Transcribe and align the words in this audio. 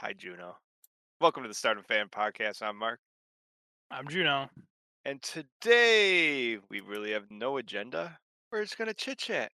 Hi, 0.00 0.12
Juno. 0.12 0.56
Welcome 1.20 1.44
to 1.44 1.48
the 1.48 1.54
Stardom 1.54 1.84
Fan 1.84 2.08
Podcast. 2.08 2.62
I'm 2.62 2.76
Mark. 2.76 2.98
I'm 3.92 4.08
Juno. 4.08 4.50
And 5.04 5.22
today 5.22 6.58
we 6.68 6.80
really 6.80 7.12
have 7.12 7.30
no 7.30 7.58
agenda. 7.58 8.18
We're 8.50 8.62
just 8.62 8.76
going 8.76 8.88
to 8.88 8.94
chit 8.94 9.18
chat. 9.18 9.52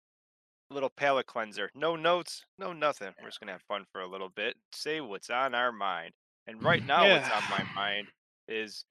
A 0.70 0.74
little 0.74 0.88
palate 0.88 1.26
cleanser. 1.26 1.70
No 1.74 1.94
notes, 1.94 2.42
no 2.58 2.72
nothing. 2.72 3.12
We're 3.20 3.28
just 3.28 3.38
going 3.38 3.48
to 3.48 3.52
have 3.52 3.62
fun 3.68 3.84
for 3.92 4.00
a 4.00 4.08
little 4.08 4.30
bit. 4.30 4.56
Say 4.72 5.02
what's 5.02 5.28
on 5.28 5.54
our 5.54 5.72
mind. 5.72 6.12
And 6.46 6.62
right 6.62 6.84
now, 6.86 7.06
what's 7.06 7.30
on 7.30 7.42
my 7.50 7.64
mind 7.74 8.06
is 8.48 8.86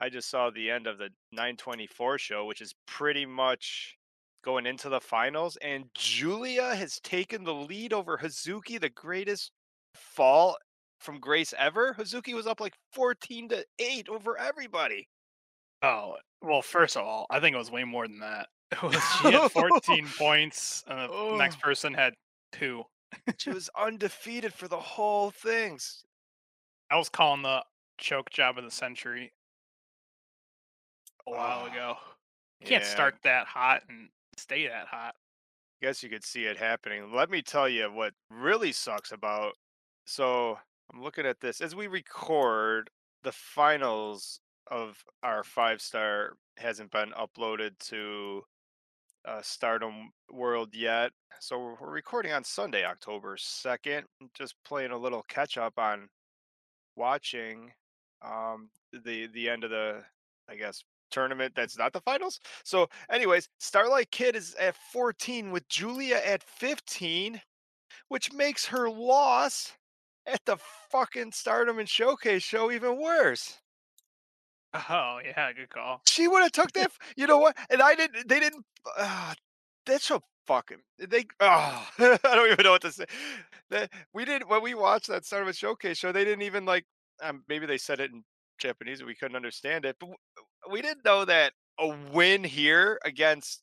I 0.00 0.08
just 0.08 0.30
saw 0.30 0.50
the 0.50 0.70
end 0.70 0.86
of 0.86 0.96
the 0.96 1.10
924 1.32 2.18
show, 2.18 2.46
which 2.46 2.62
is 2.62 2.74
pretty 2.86 3.26
much 3.26 3.94
going 4.42 4.64
into 4.64 4.88
the 4.88 5.00
finals. 5.00 5.58
And 5.60 5.84
Julia 5.94 6.74
has 6.74 6.98
taken 7.00 7.44
the 7.44 7.54
lead 7.54 7.92
over 7.92 8.16
Hazuki, 8.16 8.80
the 8.80 8.88
greatest 8.88 9.52
fall 9.94 10.56
from 11.04 11.20
Grace 11.20 11.54
ever. 11.58 11.94
Hazuki 11.94 12.34
was 12.34 12.46
up 12.46 12.60
like 12.60 12.74
14 12.92 13.48
to 13.50 13.66
8 13.78 14.08
over 14.08 14.36
everybody. 14.38 15.08
Oh, 15.82 16.16
well, 16.42 16.62
first 16.62 16.96
of 16.96 17.04
all, 17.04 17.26
I 17.30 17.40
think 17.40 17.54
it 17.54 17.58
was 17.58 17.70
way 17.70 17.84
more 17.84 18.08
than 18.08 18.20
that. 18.20 18.48
Was 18.82 18.94
she 19.20 19.30
had 19.30 19.52
14 19.52 20.08
points, 20.18 20.82
and 20.88 20.98
the 20.98 21.08
Oh. 21.12 21.36
next 21.36 21.60
person 21.60 21.94
had 21.94 22.14
two. 22.52 22.84
She 23.38 23.50
was 23.50 23.68
undefeated 23.78 24.52
for 24.52 24.66
the 24.68 24.80
whole 24.80 25.30
things. 25.30 26.04
I 26.90 26.96
was 26.96 27.08
calling 27.08 27.42
the 27.42 27.64
choke 27.98 28.30
job 28.30 28.58
of 28.58 28.64
the 28.64 28.70
century 28.70 29.32
a 31.26 31.30
while 31.30 31.64
Oh, 31.64 31.66
ago. 31.66 31.96
You 32.60 32.66
can't 32.66 32.84
yeah, 32.84 32.88
start 32.90 33.16
that 33.22 33.46
hot 33.46 33.82
and 33.88 34.08
stay 34.36 34.66
that 34.68 34.86
hot. 34.88 35.14
guess 35.82 36.02
you 36.02 36.08
could 36.08 36.24
see 36.24 36.46
it 36.46 36.56
happening. 36.56 37.12
Let 37.12 37.30
me 37.30 37.42
tell 37.42 37.68
you 37.68 37.92
what 37.92 38.14
really 38.30 38.72
sucks 38.72 39.12
about. 39.12 39.54
So 40.06 40.58
I'm 40.92 41.02
looking 41.02 41.26
at 41.26 41.40
this 41.40 41.60
as 41.60 41.74
we 41.74 41.86
record. 41.86 42.90
The 43.22 43.32
finals 43.32 44.40
of 44.70 45.02
our 45.22 45.44
five 45.44 45.80
star 45.80 46.36
hasn't 46.58 46.90
been 46.90 47.12
uploaded 47.12 47.78
to 47.88 48.42
uh, 49.26 49.40
Stardom 49.42 50.10
World 50.30 50.74
yet. 50.74 51.10
So 51.40 51.76
we're 51.80 51.90
recording 51.90 52.32
on 52.32 52.44
Sunday, 52.44 52.84
October 52.84 53.36
second. 53.38 54.04
Just 54.34 54.54
playing 54.64 54.90
a 54.90 54.98
little 54.98 55.24
catch 55.28 55.56
up 55.56 55.78
on 55.78 56.08
watching 56.96 57.72
um, 58.22 58.68
the 58.92 59.26
the 59.28 59.48
end 59.48 59.64
of 59.64 59.70
the 59.70 60.02
I 60.48 60.56
guess 60.56 60.84
tournament 61.10 61.54
that's 61.54 61.78
not 61.78 61.92
the 61.92 62.00
finals. 62.00 62.40
So, 62.64 62.88
anyways, 63.10 63.48
Starlight 63.58 64.10
Kid 64.10 64.36
is 64.36 64.54
at 64.56 64.76
14 64.92 65.50
with 65.50 65.68
Julia 65.68 66.20
at 66.24 66.42
15, 66.42 67.40
which 68.08 68.32
makes 68.32 68.66
her 68.66 68.90
loss 68.90 69.72
at 70.26 70.40
the 70.44 70.56
fucking 70.90 71.32
Stardom 71.32 71.78
and 71.78 71.88
Showcase 71.88 72.42
show 72.42 72.70
even 72.70 73.00
worse. 73.00 73.58
Oh, 74.74 75.20
yeah, 75.24 75.52
good 75.52 75.70
call. 75.70 76.00
She 76.06 76.26
would 76.26 76.42
have 76.42 76.52
took 76.52 76.72
that. 76.72 76.90
You 77.16 77.26
know 77.26 77.38
what? 77.38 77.56
And 77.70 77.80
I 77.80 77.94
didn't. 77.94 78.28
They 78.28 78.40
didn't. 78.40 78.64
Uh, 78.98 79.34
that's 79.86 80.04
so 80.04 80.20
fucking. 80.46 80.78
They. 80.98 81.26
Oh, 81.40 81.88
I 81.98 82.18
don't 82.22 82.50
even 82.50 82.64
know 82.64 82.72
what 82.72 82.82
to 82.82 82.92
say. 82.92 83.04
That 83.70 83.90
we 84.12 84.24
did 84.24 84.48
when 84.48 84.62
we 84.62 84.74
watched 84.74 85.08
that 85.08 85.24
Stardom 85.24 85.48
and 85.48 85.56
Showcase 85.56 85.98
show. 85.98 86.10
They 86.12 86.24
didn't 86.24 86.42
even 86.42 86.64
like. 86.64 86.84
Um, 87.22 87.44
maybe 87.48 87.66
they 87.66 87.78
said 87.78 88.00
it 88.00 88.10
in 88.10 88.24
Japanese 88.58 88.98
and 88.98 89.06
we 89.06 89.14
couldn't 89.14 89.36
understand 89.36 89.84
it. 89.84 89.96
But 90.00 90.10
we 90.70 90.82
didn't 90.82 91.04
know 91.04 91.24
that 91.24 91.52
a 91.78 91.94
win 92.12 92.42
here 92.42 92.98
against 93.04 93.62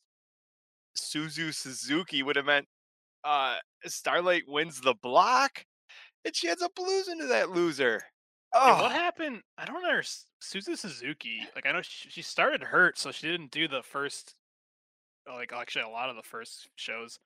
Suzu 0.97 1.53
Suzuki 1.53 2.23
would 2.23 2.35
have 2.35 2.45
meant 2.45 2.67
uh 3.23 3.57
Starlight 3.85 4.43
wins 4.47 4.81
the 4.81 4.95
block, 5.01 5.65
and 6.25 6.35
she 6.35 6.49
ends 6.49 6.61
up 6.61 6.71
losing 6.79 7.19
to 7.19 7.27
that 7.27 7.49
loser. 7.51 8.01
Oh, 8.53 8.81
what 8.83 8.91
happened? 8.91 9.41
I 9.57 9.65
don't 9.65 9.81
know. 9.81 9.99
Suzu 10.41 10.77
Suzuki, 10.77 11.47
like, 11.55 11.65
I 11.65 11.71
know 11.71 11.81
she, 11.81 12.09
she 12.09 12.21
started 12.21 12.61
hurt, 12.63 12.97
so 12.97 13.11
she 13.11 13.27
didn't 13.27 13.51
do 13.51 13.67
the 13.67 13.81
first, 13.81 14.35
uh, 15.29 15.35
like, 15.35 15.53
actually, 15.53 15.83
a 15.83 15.89
lot 15.89 16.09
of 16.09 16.15
the 16.17 16.23
first 16.23 16.67
shows. 16.75 17.17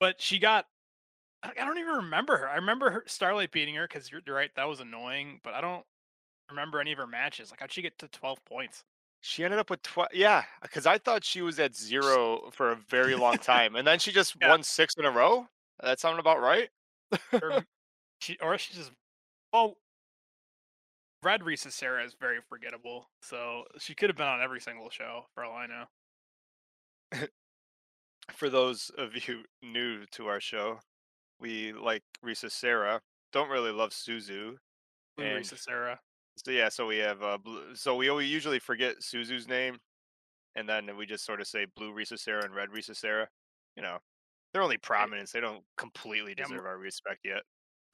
But 0.00 0.20
she 0.20 0.38
got 0.38 0.66
I 1.42 1.64
don't 1.64 1.78
even 1.78 1.94
remember 1.94 2.36
her. 2.38 2.48
I 2.48 2.56
remember 2.56 2.90
her 2.90 3.04
Starlight 3.06 3.52
beating 3.52 3.74
her 3.76 3.86
because 3.86 4.10
you're, 4.10 4.20
you're 4.26 4.34
right, 4.34 4.50
that 4.56 4.68
was 4.68 4.80
annoying. 4.80 5.40
But 5.44 5.54
I 5.54 5.60
don't 5.60 5.84
remember 6.50 6.80
any 6.80 6.92
of 6.92 6.98
her 6.98 7.06
matches. 7.06 7.50
Like, 7.50 7.60
how'd 7.60 7.70
she 7.72 7.82
get 7.82 7.98
to 7.98 8.08
twelve 8.08 8.44
points? 8.44 8.82
She 9.20 9.44
ended 9.44 9.60
up 9.60 9.70
with 9.70 9.82
twelve. 9.82 10.08
Yeah, 10.12 10.44
because 10.62 10.86
I 10.86 10.98
thought 10.98 11.24
she 11.24 11.42
was 11.42 11.58
at 11.60 11.76
zero 11.76 12.50
for 12.52 12.72
a 12.72 12.76
very 12.76 13.14
long 13.14 13.38
time, 13.38 13.76
and 13.76 13.86
then 13.86 13.98
she 13.98 14.12
just 14.12 14.34
Yeah. 14.40 14.48
won 14.50 14.62
six 14.62 14.94
in 14.96 15.04
a 15.04 15.10
row. 15.10 15.46
That 15.82 16.00
sound 16.00 16.18
about 16.18 16.40
right? 16.40 16.70
M- 17.32 17.64
she, 18.20 18.36
or 18.40 18.56
she 18.58 18.74
just 18.74 18.92
well, 19.52 19.76
Red 21.22 21.40
Risa 21.42 21.70
Sera 21.72 22.04
is 22.04 22.14
very 22.14 22.40
forgettable, 22.40 23.10
so 23.20 23.66
she 23.78 23.94
could 23.94 24.08
have 24.10 24.16
been 24.16 24.26
on 24.28 24.40
every 24.40 24.60
single 24.60 24.88
show 24.90 25.26
for 25.34 25.44
all 25.44 25.54
I 25.56 25.66
know. 25.66 25.86
For 28.32 28.48
those 28.50 28.90
of 28.90 29.28
you 29.28 29.44
new 29.62 30.04
to 30.06 30.26
our 30.26 30.40
show, 30.40 30.80
we 31.40 31.72
like 31.72 32.04
Risa 32.24 32.50
Sera. 32.50 33.02
Don't 33.32 33.48
really 33.50 33.72
love 33.72 33.90
Suzu. 33.90 34.58
Blue 35.16 35.26
And 35.26 35.32
Risa 35.32 35.58
Sera. 35.58 36.00
so 36.36 36.50
yeah, 36.50 36.68
so 36.68 36.86
we 36.86 36.98
have 36.98 37.22
uh, 37.22 37.38
blue, 37.38 37.74
so 37.76 37.96
we 37.96 38.08
always 38.08 38.30
usually 38.30 38.58
forget 38.58 38.96
Suzu's 38.98 39.48
name, 39.48 39.78
and 40.56 40.68
then 40.68 40.96
we 40.96 41.06
just 41.06 41.24
sort 41.24 41.40
of 41.40 41.46
say 41.48 41.66
Blue 41.76 41.92
Risa 41.94 42.18
Sera 42.18 42.44
and 42.44 42.54
Red 42.54 42.70
Risa 42.70 42.96
Sera. 42.96 43.28
You 43.76 43.82
know, 43.82 43.98
they're 44.52 44.62
only 44.62 44.78
prominence. 44.78 45.32
They 45.32 45.40
don't 45.40 45.64
completely 45.78 46.34
Yeah, 46.36 46.44
deserve 46.44 46.66
our 46.66 46.78
respect 46.78 47.20
yet. 47.24 47.42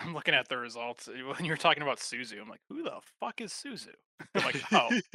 I'm 0.02 0.14
looking 0.14 0.34
at 0.34 0.48
the 0.48 0.58
results 0.58 1.08
uh, 1.08 1.12
when 1.36 1.44
you're 1.44 1.56
talking 1.56 1.82
about 1.82 1.98
Suzu. 1.98 2.40
I'm 2.40 2.48
like, 2.48 2.60
who 2.68 2.82
the 2.82 2.98
fuck 3.20 3.40
is 3.40 3.52
Suzu? 3.52 3.94
I'm 4.34 4.44
like, 4.44 4.62
oh, 4.72 4.88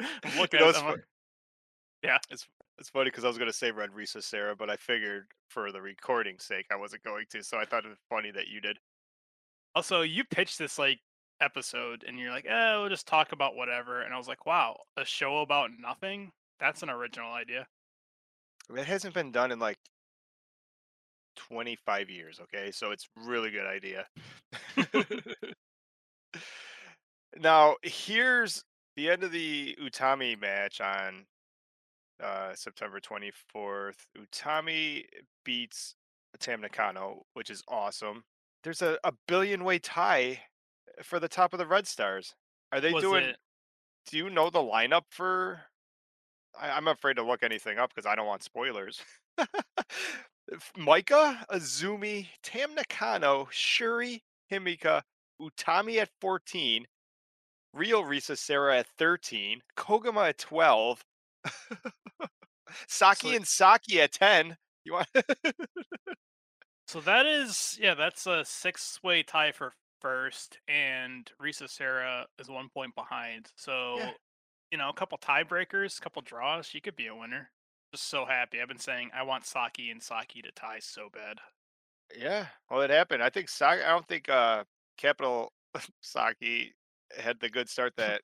I'm 0.00 0.38
looking 0.38 0.60
know, 0.60 0.68
at. 0.68 0.74
it's 0.76 0.82
like, 0.82 1.04
yeah, 2.02 2.18
It's 2.30 2.46
it's 2.78 2.90
funny 2.90 3.06
because 3.06 3.24
I 3.24 3.28
was 3.28 3.38
gonna 3.38 3.52
say 3.52 3.70
Red 3.70 3.90
Risa 3.90 4.22
Sera, 4.22 4.54
but 4.54 4.68
I 4.70 4.76
figured 4.76 5.26
for 5.48 5.72
the 5.72 5.80
recording's 5.80 6.44
sake 6.44 6.66
I 6.70 6.76
wasn't 6.76 7.02
going 7.04 7.24
to. 7.30 7.42
So 7.42 7.58
I 7.58 7.64
thought 7.64 7.84
it 7.84 7.88
was 7.88 7.98
funny 8.10 8.30
that 8.32 8.48
you 8.48 8.60
did. 8.60 8.78
Also, 9.74 10.02
you 10.02 10.24
pitched 10.24 10.58
this 10.58 10.78
like 10.78 11.00
episode, 11.40 12.04
and 12.06 12.18
you're 12.18 12.30
like, 12.30 12.46
"Eh, 12.46 12.76
we'll 12.76 12.88
just 12.88 13.06
talk 13.06 13.32
about 13.32 13.56
whatever." 13.56 14.02
And 14.02 14.12
I 14.12 14.18
was 14.18 14.28
like, 14.28 14.44
"Wow, 14.46 14.76
a 14.96 15.04
show 15.04 15.38
about 15.38 15.70
nothing? 15.78 16.32
That's 16.60 16.82
an 16.82 16.90
original 16.90 17.32
idea." 17.32 17.66
It 18.74 18.86
hasn't 18.86 19.14
been 19.14 19.32
done 19.32 19.52
in 19.52 19.58
like 19.58 19.78
25 21.36 22.10
years. 22.10 22.40
Okay, 22.42 22.70
so 22.70 22.90
it's 22.90 23.08
really 23.16 23.50
good 23.50 23.66
idea. 23.66 24.06
now 27.40 27.76
here's 27.82 28.64
the 28.96 29.10
end 29.10 29.22
of 29.22 29.32
the 29.32 29.76
Utami 29.82 30.40
match 30.40 30.80
on 30.80 31.26
uh, 32.22 32.54
September 32.54 33.00
24th. 33.00 33.96
Utami 34.18 35.04
beats 35.44 35.94
Tam 36.38 36.60
Nakano, 36.60 37.24
which 37.34 37.50
is 37.50 37.62
awesome. 37.68 38.24
There's 38.64 38.82
a, 38.82 38.98
a 39.04 39.12
billion 39.28 39.64
way 39.64 39.78
tie 39.78 40.42
for 41.02 41.20
the 41.20 41.28
top 41.28 41.52
of 41.52 41.58
the 41.58 41.66
Red 41.66 41.86
Stars. 41.86 42.34
Are 42.72 42.80
they 42.80 42.92
Was 42.92 43.02
doing? 43.02 43.24
it? 43.24 43.36
Do 44.10 44.16
you 44.16 44.30
know 44.30 44.50
the 44.50 44.58
lineup 44.58 45.02
for? 45.10 45.60
I, 46.58 46.70
I'm 46.70 46.88
afraid 46.88 47.16
to 47.16 47.22
look 47.22 47.42
anything 47.42 47.78
up 47.78 47.90
because 47.94 48.06
I 48.06 48.14
don't 48.14 48.26
want 48.26 48.42
spoilers. 48.42 49.00
Maika, 50.78 51.44
Azumi, 51.48 52.28
Tam 52.42 52.74
Nakano, 52.74 53.48
Shuri, 53.50 54.22
Himeka, 54.50 55.02
Utami 55.40 55.98
at 55.98 56.10
14, 56.20 56.86
Real 57.72 58.02
Risa 58.02 58.38
Sera 58.38 58.78
at 58.78 58.86
13, 58.98 59.60
Koguma 59.76 60.28
at 60.30 60.38
12, 60.38 61.04
Saki 62.88 63.30
So, 63.30 63.36
and 63.36 63.46
Saki 63.46 64.00
at 64.00 64.12
10. 64.12 64.56
You 64.84 64.92
want? 64.92 65.08
so 66.86 67.00
that 67.00 67.26
is 67.26 67.76
yeah, 67.80 67.94
that's 67.94 68.26
a 68.26 68.44
six-way 68.44 69.24
tie 69.24 69.52
for 69.52 69.72
first, 70.00 70.58
and 70.68 71.30
Risa 71.42 71.68
Sera 71.68 72.26
is 72.38 72.48
one 72.48 72.68
point 72.68 72.94
behind. 72.94 73.50
So 73.56 73.96
yeah. 73.98 74.10
you 74.70 74.78
know, 74.78 74.88
a 74.88 74.94
couple 74.94 75.18
tiebreakers, 75.18 75.98
a 75.98 76.00
couple 76.00 76.22
draws, 76.22 76.66
she 76.66 76.80
could 76.80 76.94
be 76.94 77.08
a 77.08 77.14
winner. 77.14 77.50
Just 77.96 78.10
so 78.10 78.26
happy. 78.26 78.60
I've 78.60 78.68
been 78.68 78.78
saying 78.78 79.08
I 79.14 79.22
want 79.22 79.46
Saki 79.46 79.90
and 79.90 80.02
Saki 80.02 80.42
to 80.42 80.52
tie 80.52 80.80
so 80.80 81.08
bad. 81.10 81.38
Yeah. 82.14 82.44
Well, 82.70 82.82
it 82.82 82.90
happened. 82.90 83.22
I 83.22 83.30
think 83.30 83.48
Saki. 83.48 83.82
I 83.82 83.88
don't 83.88 84.06
think 84.06 84.28
uh 84.28 84.64
Capital 84.98 85.50
Saki 86.02 86.74
had 87.18 87.40
the 87.40 87.48
good 87.48 87.70
start 87.70 87.94
that 87.96 88.20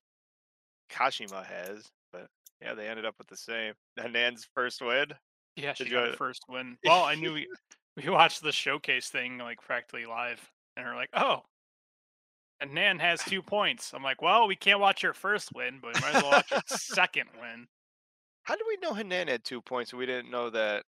Kashima 0.91 1.43
has, 1.47 1.91
but 2.13 2.27
yeah, 2.61 2.75
they 2.75 2.87
ended 2.87 3.07
up 3.07 3.15
with 3.17 3.29
the 3.29 3.37
same. 3.37 3.73
Hanan's 3.99 4.47
first 4.55 4.83
win. 4.83 5.07
Yeah, 5.57 5.73
she 5.73 5.85
Did 5.85 5.95
got 5.95 6.05
you? 6.05 6.11
her 6.11 6.17
first 6.19 6.43
win. 6.51 6.77
Well, 6.85 7.05
I 7.05 7.15
knew 7.15 7.33
we 7.33 7.49
we 7.97 8.11
watched 8.11 8.43
the 8.43 8.53
showcase 8.53 9.09
thing 9.09 9.39
like 9.39 9.63
practically 9.63 10.05
live, 10.05 10.51
and 10.77 10.85
we're 10.85 10.97
like, 10.97 11.11
oh, 11.15 11.45
and 12.61 12.75
Nan 12.75 12.99
has 12.99 13.25
two 13.25 13.41
points. 13.41 13.95
I'm 13.95 14.03
like, 14.03 14.21
well, 14.21 14.47
we 14.47 14.55
can't 14.55 14.81
watch 14.81 15.01
her 15.01 15.15
first 15.15 15.49
win, 15.55 15.79
but 15.81 15.95
we 15.95 16.01
might 16.03 16.17
as 16.17 16.23
well 16.23 16.33
watch 16.33 16.51
her 16.51 16.61
second 16.67 17.31
win. 17.41 17.69
How 18.45 18.57
do 18.57 18.65
we 18.67 18.77
know 18.79 18.95
Hanan 18.95 19.29
had 19.29 19.45
two 19.45 19.61
points? 19.61 19.93
and 19.93 19.99
We 20.01 20.07
didn't 20.07 20.31
know 20.31 20.51
that 20.51 20.85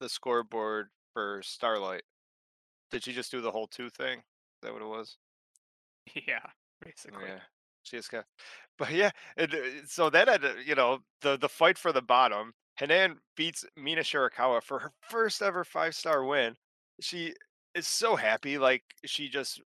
the 0.00 0.08
scoreboard 0.08 0.88
for 1.14 1.40
Starlight. 1.42 2.02
Did 2.90 3.04
she 3.04 3.12
just 3.12 3.30
do 3.30 3.40
the 3.40 3.50
whole 3.50 3.66
two 3.66 3.90
thing? 3.90 4.18
Is 4.18 4.24
that 4.62 4.72
what 4.72 4.82
it 4.82 4.88
was? 4.88 5.16
Yeah, 6.28 6.44
basically. 6.82 7.24
Yeah, 7.26 7.40
Cska. 8.00 8.24
But 8.78 8.90
yeah, 8.92 9.10
and, 9.36 9.54
uh, 9.54 9.58
so 9.86 10.10
that 10.10 10.28
had, 10.28 10.44
you 10.66 10.74
know, 10.74 10.98
the 11.22 11.38
the 11.38 11.48
fight 11.48 11.78
for 11.78 11.92
the 11.92 12.02
bottom. 12.02 12.52
Hanan 12.76 13.18
beats 13.36 13.64
Mina 13.76 14.02
Shirakawa 14.02 14.62
for 14.62 14.80
her 14.80 14.92
first 15.08 15.40
ever 15.40 15.64
five 15.64 15.94
star 15.94 16.24
win. 16.24 16.56
She 17.00 17.34
is 17.74 17.86
so 17.86 18.16
happy, 18.16 18.58
like 18.58 18.82
she 19.06 19.28
just 19.28 19.62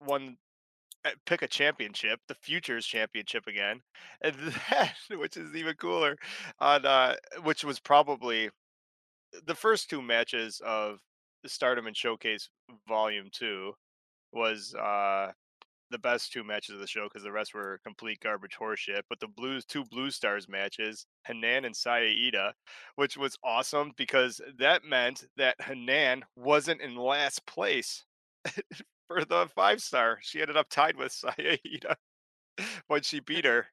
won. 0.00 0.36
Uh, 1.04 1.10
Pick 1.26 1.42
a 1.42 1.48
championship, 1.48 2.20
the 2.28 2.34
futures 2.34 2.86
championship 2.86 3.46
again, 3.46 3.80
and 4.22 4.34
that, 4.70 4.94
which 5.10 5.36
is 5.36 5.54
even 5.54 5.74
cooler, 5.74 6.16
on 6.60 6.86
uh, 6.86 7.14
which 7.42 7.64
was 7.64 7.80
probably 7.80 8.50
the 9.46 9.54
first 9.54 9.90
two 9.90 10.02
matches 10.02 10.60
of 10.64 11.00
the 11.42 11.48
Stardom 11.48 11.86
and 11.86 11.96
Showcase 11.96 12.48
Volume 12.88 13.28
Two 13.32 13.72
was 14.32 14.74
uh 14.74 15.32
the 15.92 15.98
best 15.98 16.32
two 16.32 16.42
matches 16.42 16.74
of 16.74 16.80
the 16.80 16.86
show 16.86 17.04
because 17.04 17.22
the 17.22 17.30
rest 17.30 17.54
were 17.54 17.78
complete 17.84 18.18
garbage 18.20 18.56
horseshit. 18.58 19.02
But 19.08 19.20
the 19.20 19.28
Blues 19.28 19.64
two 19.64 19.84
Blue 19.84 20.10
Stars 20.10 20.48
matches, 20.48 21.06
Hanan 21.26 21.64
and 21.64 21.76
Saya 21.76 22.10
which 22.96 23.16
was 23.16 23.36
awesome 23.44 23.92
because 23.96 24.40
that 24.58 24.84
meant 24.84 25.24
that 25.36 25.60
Hanan 25.60 26.24
wasn't 26.34 26.80
in 26.80 26.96
last 26.96 27.46
place 27.46 28.04
for 29.06 29.24
the 29.24 29.48
five 29.54 29.80
star. 29.80 30.18
She 30.22 30.40
ended 30.40 30.56
up 30.56 30.68
tied 30.68 30.96
with 30.96 31.12
Saya 31.12 31.58
Iida 31.66 31.94
when 32.86 33.02
she 33.02 33.20
beat 33.20 33.44
her 33.44 33.66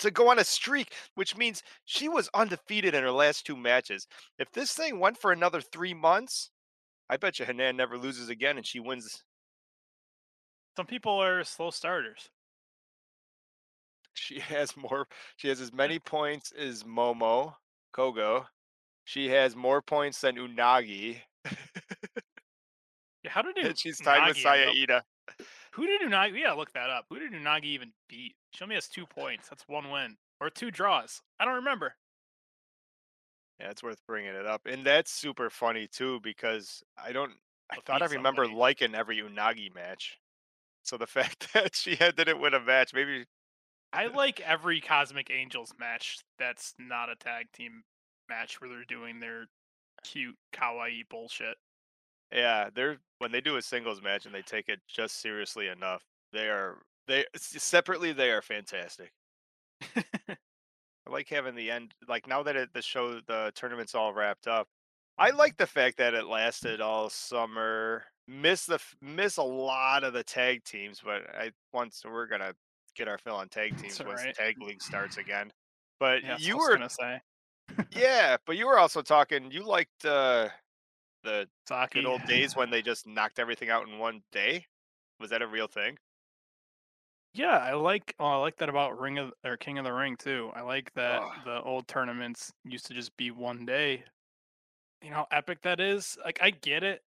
to 0.00 0.10
go 0.10 0.30
on 0.30 0.38
a 0.38 0.44
streak, 0.44 0.94
which 1.14 1.36
means 1.36 1.62
she 1.84 2.08
was 2.08 2.30
undefeated 2.34 2.94
in 2.94 3.02
her 3.02 3.12
last 3.12 3.46
two 3.46 3.56
matches. 3.56 4.06
If 4.38 4.50
this 4.52 4.72
thing 4.72 4.98
went 4.98 5.18
for 5.18 5.32
another 5.32 5.60
three 5.60 5.94
months, 5.94 6.50
I 7.08 7.16
bet 7.16 7.38
you 7.38 7.44
Hanan 7.44 7.76
never 7.76 7.98
loses 7.98 8.28
again 8.28 8.56
and 8.56 8.66
she 8.66 8.80
wins 8.80 9.24
Some 10.76 10.86
people 10.86 11.12
are 11.12 11.44
slow 11.44 11.70
starters. 11.70 12.30
She 14.14 14.40
has 14.40 14.76
more 14.76 15.06
she 15.36 15.48
has 15.48 15.60
as 15.60 15.72
many 15.72 15.98
points 15.98 16.52
as 16.52 16.82
Momo, 16.84 17.54
Kohgo. 17.94 18.46
She 19.04 19.28
has 19.28 19.56
more 19.56 19.82
points 19.82 20.20
than 20.20 20.36
Unagi. 20.36 21.20
Yeah, 23.24 23.30
how 23.32 23.42
did 23.42 23.56
U- 23.56 23.72
she's 23.76 23.98
tied 24.00 24.26
with 24.26 24.36
Unagi 24.36 24.42
Saya 24.42 24.68
end 24.70 24.90
up? 24.90 25.04
Iida. 25.38 25.44
Who 25.72 25.86
did 25.86 26.00
Unagi? 26.02 26.32
We 26.32 26.42
gotta 26.42 26.56
look 26.58 26.72
that 26.72 26.90
up. 26.90 27.06
Who 27.10 27.18
did 27.18 27.32
Unagi 27.32 27.64
even 27.64 27.92
beat? 28.08 28.34
She 28.52 28.62
only 28.64 28.74
has 28.74 28.88
two 28.88 29.06
points. 29.06 29.48
That's 29.48 29.64
one 29.68 29.90
win 29.90 30.16
or 30.40 30.50
two 30.50 30.70
draws. 30.70 31.20
I 31.38 31.44
don't 31.44 31.54
remember. 31.54 31.94
Yeah, 33.60 33.70
it's 33.70 33.82
worth 33.82 34.00
bringing 34.06 34.34
it 34.34 34.46
up. 34.46 34.62
And 34.66 34.84
that's 34.84 35.12
super 35.12 35.50
funny 35.50 35.86
too 35.86 36.20
because 36.22 36.82
I 37.02 37.12
don't 37.12 37.32
I 37.70 37.76
To 37.76 37.82
thought 37.82 38.02
I 38.02 38.06
remember 38.06 38.44
somebody. 38.44 38.54
liking 38.58 38.94
every 38.94 39.18
Unagi 39.18 39.72
match. 39.74 40.18
So 40.82 40.96
the 40.96 41.06
fact 41.06 41.52
that 41.52 41.76
she 41.76 41.94
had 41.96 42.16
didn't 42.16 42.40
win 42.40 42.54
a 42.54 42.60
match, 42.60 42.92
maybe 42.94 43.26
I 43.92 44.06
like 44.06 44.40
every 44.40 44.80
Cosmic 44.80 45.30
Angels 45.30 45.72
match 45.78 46.20
that's 46.38 46.74
not 46.78 47.10
a 47.10 47.16
tag 47.16 47.46
team 47.52 47.82
match 48.28 48.60
where 48.60 48.70
they're 48.70 48.84
doing 48.88 49.20
their 49.20 49.46
cute 50.04 50.36
kawaii 50.54 51.02
bullshit. 51.08 51.56
Yeah, 52.32 52.70
they're 52.74 52.98
when 53.18 53.32
they 53.32 53.40
do 53.40 53.56
a 53.56 53.62
singles 53.62 54.02
match 54.02 54.26
and 54.26 54.34
they 54.34 54.42
take 54.42 54.68
it 54.68 54.80
just 54.88 55.20
seriously 55.20 55.68
enough, 55.68 56.04
they 56.32 56.48
are 56.48 56.82
they 57.06 57.24
separately 57.36 58.12
they 58.12 58.30
are 58.30 58.42
fantastic. 58.42 59.12
I 61.06 61.10
like 61.10 61.28
having 61.28 61.54
the 61.54 61.70
end 61.70 61.94
like 62.08 62.26
now 62.26 62.42
that 62.42 62.56
it, 62.56 62.72
the 62.72 62.82
show 62.82 63.20
the 63.20 63.52
tournament's 63.54 63.94
all 63.94 64.12
wrapped 64.12 64.46
up. 64.46 64.68
I 65.18 65.30
like 65.30 65.56
the 65.56 65.66
fact 65.66 65.98
that 65.98 66.14
it 66.14 66.26
lasted 66.26 66.80
all 66.80 67.10
summer. 67.10 68.04
Miss 68.26 68.66
the 68.66 68.78
miss 69.00 69.36
a 69.38 69.42
lot 69.42 70.04
of 70.04 70.12
the 70.12 70.22
tag 70.24 70.64
teams, 70.64 71.00
but 71.04 71.22
I 71.34 71.52
once 71.72 72.02
we're 72.04 72.26
gonna 72.26 72.54
get 72.94 73.08
our 73.08 73.18
fill 73.18 73.36
on 73.36 73.48
tag 73.48 73.76
That's 73.76 73.82
teams 73.82 74.04
once 74.04 74.20
alright. 74.22 74.34
tag 74.34 74.56
league 74.62 74.82
starts 74.82 75.16
again. 75.16 75.52
But 75.98 76.22
Yeah, 76.22 76.36
you 76.36 76.56
what 76.56 76.56
I 76.56 76.58
was 76.58 76.68
were 76.68 76.78
gonna 76.78 76.90
say. 76.90 77.20
yeah, 77.90 78.36
but 78.46 78.56
you 78.56 78.66
were 78.66 78.78
also 78.78 79.02
talking. 79.02 79.50
You 79.50 79.64
liked 79.64 80.04
uh, 80.04 80.50
the 81.22 81.48
Saki. 81.66 82.00
good 82.00 82.06
old 82.08 82.24
days 82.26 82.56
when 82.56 82.70
they 82.70 82.82
just 82.82 83.06
knocked 83.06 83.38
everything 83.38 83.70
out 83.70 83.86
in 83.88 83.98
one 83.98 84.22
day. 84.32 84.66
Was 85.18 85.30
that 85.30 85.42
a 85.42 85.46
real 85.46 85.66
thing? 85.66 85.98
Yeah, 87.32 87.58
I 87.58 87.74
like 87.74 88.14
oh, 88.18 88.24
I 88.24 88.36
like 88.36 88.56
that 88.56 88.68
about 88.68 88.98
Ring 89.00 89.18
of 89.18 89.32
or 89.44 89.56
King 89.56 89.78
of 89.78 89.84
the 89.84 89.92
Ring 89.92 90.16
too. 90.16 90.50
I 90.54 90.62
like 90.62 90.92
that 90.94 91.22
Ugh. 91.22 91.32
the 91.44 91.62
old 91.62 91.86
tournaments 91.86 92.52
used 92.64 92.86
to 92.86 92.94
just 92.94 93.16
be 93.16 93.30
one 93.30 93.64
day. 93.64 94.04
You 95.02 95.10
know 95.10 95.16
how 95.16 95.26
epic 95.30 95.62
that 95.62 95.80
is? 95.80 96.18
Like 96.24 96.40
I 96.42 96.50
get 96.50 96.82
it. 96.82 97.02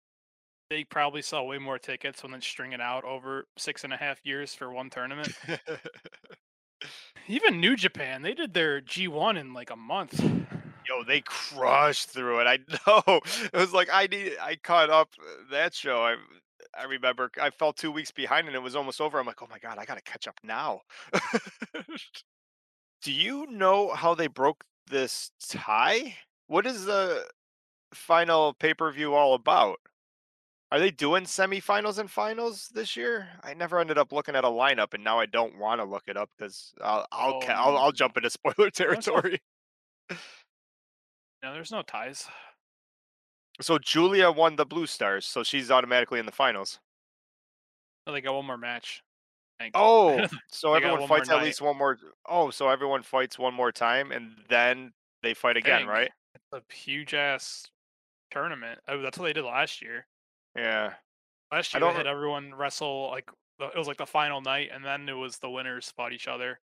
They 0.70 0.84
probably 0.84 1.22
sell 1.22 1.46
way 1.46 1.58
more 1.58 1.78
tickets 1.78 2.22
when 2.22 2.32
they 2.32 2.40
string 2.40 2.72
it 2.72 2.80
out 2.80 3.04
over 3.04 3.46
six 3.58 3.84
and 3.84 3.92
a 3.92 3.96
half 3.96 4.20
years 4.24 4.54
for 4.54 4.72
one 4.72 4.90
tournament. 4.90 5.34
Even 7.28 7.60
New 7.60 7.76
Japan, 7.76 8.22
they 8.22 8.32
did 8.32 8.54
their 8.54 8.80
G1 8.80 9.38
in 9.38 9.52
like 9.52 9.70
a 9.70 9.76
month. 9.76 10.24
Yo, 10.98 11.04
they 11.04 11.20
crushed 11.22 12.10
through 12.10 12.40
it. 12.40 12.46
I 12.46 12.58
know. 12.86 13.20
It 13.52 13.54
was 13.56 13.72
like 13.72 13.88
I 13.92 14.06
need. 14.06 14.36
I 14.40 14.56
caught 14.56 14.90
up 14.90 15.10
uh, 15.20 15.44
that 15.50 15.74
show. 15.74 16.02
I 16.04 16.16
I 16.78 16.84
remember 16.84 17.30
I 17.40 17.50
fell 17.50 17.72
two 17.72 17.90
weeks 17.92 18.10
behind 18.10 18.46
and 18.46 18.56
it 18.56 18.60
was 18.62 18.76
almost 18.76 19.00
over. 19.00 19.18
I'm 19.18 19.26
like, 19.26 19.42
oh 19.42 19.48
my 19.50 19.58
god, 19.58 19.78
I 19.78 19.84
gotta 19.84 20.02
catch 20.02 20.26
up 20.28 20.38
now. 20.42 20.82
Do 23.02 23.12
you 23.12 23.46
know 23.46 23.92
how 23.92 24.14
they 24.14 24.28
broke 24.28 24.64
this 24.86 25.30
tie? 25.40 26.16
What 26.46 26.66
is 26.66 26.84
the 26.84 27.28
final 27.94 28.54
pay 28.54 28.74
per 28.74 28.90
view 28.92 29.14
all 29.14 29.34
about? 29.34 29.80
Are 30.72 30.80
they 30.80 30.90
doing 30.90 31.24
semifinals 31.24 31.98
and 31.98 32.10
finals 32.10 32.68
this 32.68 32.96
year? 32.96 33.28
I 33.42 33.54
never 33.54 33.78
ended 33.78 33.98
up 33.98 34.10
looking 34.12 34.34
at 34.36 34.44
a 34.44 34.48
lineup, 34.48 34.94
and 34.94 35.04
now 35.04 35.18
I 35.20 35.26
don't 35.26 35.58
want 35.58 35.80
to 35.80 35.84
look 35.84 36.04
it 36.08 36.16
up 36.16 36.30
because 36.36 36.72
I'll 36.80 37.06
I'll, 37.12 37.34
ca- 37.34 37.52
I'll 37.52 37.76
I'll 37.76 37.88
Um, 37.88 37.92
jump 37.92 38.16
into 38.16 38.30
spoiler 38.30 38.70
territory. 38.70 39.40
No, 41.42 41.52
there's 41.52 41.72
no 41.72 41.82
ties. 41.82 42.26
So 43.60 43.78
Julia 43.78 44.30
won 44.30 44.56
the 44.56 44.64
Blue 44.64 44.86
Stars, 44.86 45.26
so 45.26 45.42
she's 45.42 45.70
automatically 45.70 46.18
in 46.18 46.26
the 46.26 46.32
finals. 46.32 46.78
Oh, 48.06 48.12
They 48.12 48.20
got 48.20 48.34
one 48.34 48.46
more 48.46 48.58
match. 48.58 49.02
I. 49.60 49.70
Oh, 49.74 50.26
so 50.48 50.74
everyone 50.74 51.06
fights 51.06 51.28
at 51.30 51.36
night. 51.36 51.44
least 51.44 51.60
one 51.60 51.76
more. 51.76 51.98
Oh, 52.28 52.50
so 52.50 52.68
everyone 52.68 53.02
fights 53.02 53.38
one 53.38 53.54
more 53.54 53.70
time, 53.70 54.10
and 54.10 54.32
then 54.48 54.92
they 55.22 55.34
fight 55.34 55.56
again, 55.56 55.86
right? 55.86 56.10
It's 56.34 56.44
a 56.52 56.74
huge 56.74 57.14
ass 57.14 57.66
tournament. 58.30 58.80
Oh, 58.88 59.00
that's 59.02 59.18
what 59.18 59.26
they 59.26 59.32
did 59.32 59.44
last 59.44 59.82
year. 59.82 60.06
Yeah. 60.56 60.94
Last 61.52 61.74
I 61.74 61.78
year 61.78 61.80
they 61.80 61.92
don't 61.92 61.96
had 61.96 62.06
everyone 62.06 62.54
wrestle 62.54 63.08
like 63.10 63.28
it 63.60 63.78
was 63.78 63.86
like 63.86 63.98
the 63.98 64.06
final 64.06 64.40
night, 64.40 64.70
and 64.72 64.84
then 64.84 65.08
it 65.08 65.12
was 65.12 65.38
the 65.38 65.50
winners 65.50 65.92
fought 65.96 66.12
each 66.12 66.26
other. 66.26 66.58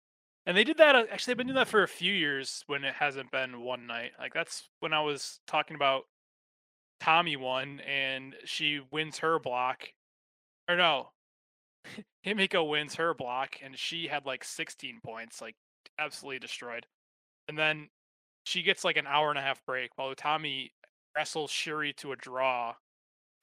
And 0.49 0.57
they 0.57 0.63
did 0.63 0.77
that. 0.77 0.95
uh, 0.95 1.03
Actually, 1.11 1.31
they've 1.33 1.37
been 1.37 1.47
doing 1.47 1.57
that 1.57 1.67
for 1.67 1.83
a 1.83 1.87
few 1.87 2.11
years 2.11 2.63
when 2.65 2.83
it 2.83 2.95
hasn't 2.95 3.29
been 3.29 3.61
one 3.61 3.85
night. 3.85 4.13
Like 4.17 4.33
that's 4.33 4.67
when 4.79 4.93
I 4.93 5.01
was 5.01 5.41
talking 5.45 5.75
about 5.75 6.05
Tommy 6.99 7.35
won, 7.35 7.81
and 7.81 8.35
she 8.45 8.81
wins 8.91 9.19
her 9.19 9.37
block, 9.37 9.89
or 10.67 10.75
no, 10.75 11.11
Himiko 12.25 12.67
wins 12.67 12.95
her 12.95 13.13
block, 13.13 13.57
and 13.63 13.77
she 13.77 14.07
had 14.07 14.25
like 14.25 14.43
16 14.43 15.01
points, 15.05 15.39
like 15.39 15.55
absolutely 15.99 16.39
destroyed. 16.39 16.87
And 17.47 17.55
then 17.57 17.89
she 18.43 18.63
gets 18.63 18.83
like 18.83 18.97
an 18.97 19.07
hour 19.07 19.29
and 19.29 19.37
a 19.37 19.43
half 19.43 19.63
break 19.67 19.91
while 19.97 20.15
Tommy 20.15 20.73
wrestles 21.15 21.51
Shuri 21.51 21.93
to 21.97 22.11
a 22.11 22.15
draw, 22.15 22.73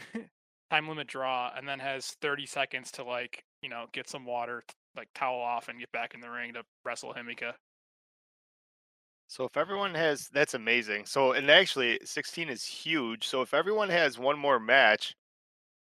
time 0.70 0.88
limit 0.88 1.06
draw, 1.06 1.52
and 1.56 1.68
then 1.68 1.78
has 1.78 2.16
30 2.20 2.46
seconds 2.46 2.90
to 2.92 3.04
like, 3.04 3.44
you 3.62 3.68
know, 3.68 3.86
get 3.92 4.08
some 4.08 4.24
water, 4.24 4.64
like 4.96 5.08
towel 5.14 5.40
off 5.40 5.68
and 5.68 5.78
get 5.78 5.92
back 5.92 6.14
in 6.14 6.20
the 6.20 6.30
ring 6.30 6.54
to 6.54 6.62
wrestle 6.84 7.14
Himeka. 7.14 7.52
So 9.28 9.44
if 9.44 9.56
everyone 9.56 9.94
has, 9.94 10.28
that's 10.32 10.54
amazing. 10.54 11.06
So 11.06 11.32
and 11.32 11.50
actually, 11.50 11.98
16 12.04 12.48
is 12.48 12.64
huge. 12.64 13.26
So 13.26 13.42
if 13.42 13.54
everyone 13.54 13.88
has 13.88 14.18
one 14.18 14.38
more 14.38 14.60
match, 14.60 15.14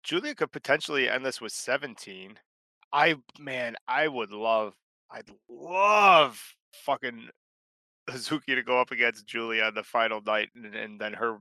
Julia 0.03 0.35
could 0.35 0.53
potentially 0.53 1.09
end 1.09 1.25
this 1.25 1.41
with 1.41 1.53
17. 1.53 2.39
I 2.93 3.17
man, 3.39 3.77
I 3.89 4.09
would 4.09 4.31
love, 4.31 4.75
I'd 5.11 5.31
love 5.49 6.43
fucking 6.85 7.29
Hazuki 8.09 8.55
to 8.55 8.63
go 8.63 8.81
up 8.81 8.91
against 8.91 9.27
Julia 9.27 9.65
on 9.65 9.75
the 9.75 9.83
final 9.83 10.21
night, 10.21 10.49
and, 10.55 10.75
and 10.75 11.01
then 11.01 11.13
her 11.15 11.39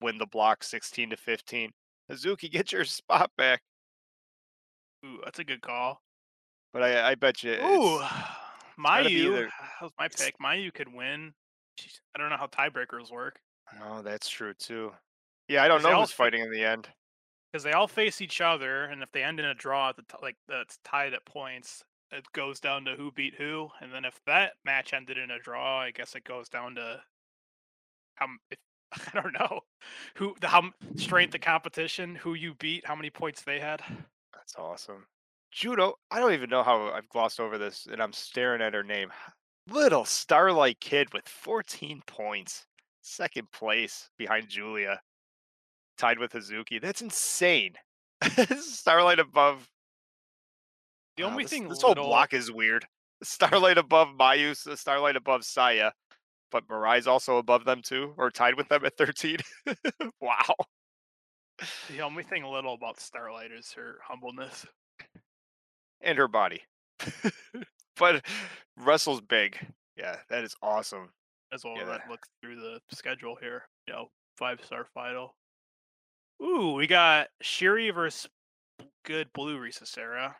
win 0.00 0.18
the 0.18 0.26
block 0.26 0.64
16 0.64 1.10
to 1.10 1.16
15. 1.16 1.70
Hazuki, 2.10 2.50
get 2.50 2.72
your 2.72 2.84
spot 2.84 3.30
back. 3.36 3.62
Ooh, 5.04 5.20
that's 5.24 5.38
a 5.38 5.44
good 5.44 5.62
call. 5.62 6.02
But 6.72 6.82
I, 6.82 7.10
I 7.10 7.14
bet 7.14 7.42
you, 7.42 7.52
Ooh, 7.52 8.00
Mayu, 8.78 8.84
gotta 8.84 9.08
be 9.08 9.14
either- 9.14 9.44
that 9.80 9.82
was 9.82 9.92
my 9.98 10.08
pick. 10.08 10.38
Mayu 10.38 10.72
could 10.72 10.92
win. 10.92 11.34
She's, 11.78 12.00
I 12.14 12.18
don't 12.18 12.30
know 12.30 12.36
how 12.36 12.46
tiebreakers 12.46 13.10
work 13.10 13.40
oh, 13.80 14.02
that's 14.02 14.28
true 14.28 14.54
too. 14.54 14.92
Yeah, 15.48 15.62
I 15.64 15.68
don't 15.68 15.82
know 15.82 16.00
who's 16.00 16.12
fighting 16.12 16.42
in 16.42 16.50
the 16.50 16.64
end. 16.64 16.88
because 17.52 17.64
they 17.64 17.72
all 17.72 17.88
face 17.88 18.20
each 18.20 18.40
other, 18.40 18.84
and 18.84 19.02
if 19.02 19.10
they 19.12 19.22
end 19.22 19.40
in 19.40 19.46
a 19.46 19.54
draw, 19.54 19.90
at 19.90 19.96
the 19.96 20.02
t- 20.02 20.18
like 20.22 20.36
that's 20.48 20.78
tied 20.84 21.14
at 21.14 21.24
points, 21.24 21.82
it 22.10 22.24
goes 22.32 22.60
down 22.60 22.84
to 22.84 22.94
who 22.94 23.10
beat 23.12 23.34
who, 23.36 23.68
and 23.80 23.92
then 23.92 24.04
if 24.04 24.18
that 24.26 24.52
match 24.64 24.92
ended 24.92 25.18
in 25.18 25.30
a 25.30 25.38
draw, 25.38 25.80
I 25.80 25.90
guess 25.90 26.14
it 26.14 26.24
goes 26.24 26.48
down 26.48 26.74
to 26.76 27.00
how 28.16 28.26
if, 28.50 28.58
I 29.14 29.20
don't 29.20 29.32
know 29.32 29.60
who 30.16 30.34
the 30.40 30.48
how 30.48 30.70
strength 30.96 31.34
of 31.34 31.40
competition, 31.40 32.14
who 32.14 32.34
you 32.34 32.54
beat, 32.54 32.86
how 32.86 32.94
many 32.94 33.10
points 33.10 33.42
they 33.42 33.58
had. 33.60 33.82
That's 34.34 34.54
awesome. 34.56 35.06
Judo. 35.52 35.94
I 36.10 36.18
don't 36.18 36.32
even 36.32 36.50
know 36.50 36.62
how 36.62 36.88
I've 36.88 37.08
glossed 37.08 37.38
over 37.38 37.58
this, 37.58 37.86
and 37.90 38.02
I'm 38.02 38.12
staring 38.12 38.62
at 38.62 38.74
her 38.74 38.82
name. 38.82 39.10
Little 39.68 40.04
Starlight 40.04 40.80
Kid 40.80 41.12
with 41.12 41.28
14 41.28 42.02
points, 42.06 42.66
second 43.02 43.50
place 43.52 44.10
behind 44.18 44.48
Julia, 44.48 45.00
tied 45.98 46.18
with 46.18 46.32
Hazuki. 46.32 46.80
That's 46.80 47.02
insane. 47.02 47.74
Starlight 48.58 49.20
above. 49.20 49.68
The 51.16 51.24
Wow, 51.24 51.30
only 51.30 51.44
this, 51.44 51.50
thing 51.50 51.68
this 51.68 51.82
whole 51.82 51.94
block 51.94 52.32
is 52.32 52.50
weird. 52.50 52.86
Starlight 53.22 53.78
above 53.78 54.08
Mayu, 54.18 54.56
Starlight 54.76 55.16
above 55.16 55.44
Saya, 55.44 55.92
but 56.50 56.66
Mirai's 56.66 57.06
also 57.06 57.36
above 57.36 57.64
them 57.64 57.82
too, 57.82 58.14
or 58.16 58.30
tied 58.30 58.56
with 58.56 58.68
them 58.68 58.84
at 58.84 58.96
13. 58.96 59.36
wow. 60.20 60.54
the 61.90 62.00
only 62.00 62.22
thing 62.24 62.42
little 62.44 62.74
about 62.74 62.98
Starlight 62.98 63.52
is 63.52 63.72
her 63.72 63.98
humbleness. 64.02 64.66
And 66.02 66.18
her 66.18 66.28
body. 66.28 66.62
but 67.96 68.24
Russell's 68.76 69.20
big. 69.20 69.56
Yeah, 69.96 70.16
that 70.30 70.44
is 70.44 70.54
awesome. 70.62 71.10
as 71.52 71.64
well 71.64 71.76
Yeah. 71.76 71.84
that 71.84 72.08
look 72.08 72.26
through 72.42 72.56
the 72.56 72.80
schedule 72.92 73.36
here. 73.36 73.68
You 73.86 73.94
know, 73.94 74.10
five 74.36 74.60
star 74.64 74.86
final. 74.94 75.34
Ooh, 76.42 76.72
we 76.72 76.86
got 76.86 77.28
Shiri 77.42 77.94
versus 77.94 78.28
good 79.04 79.28
blue 79.32 79.58
Risa 79.58 79.86
Sera. 79.86 80.36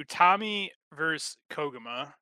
Utami 0.00 0.70
versus 0.94 1.36
Koguma. 1.50 2.12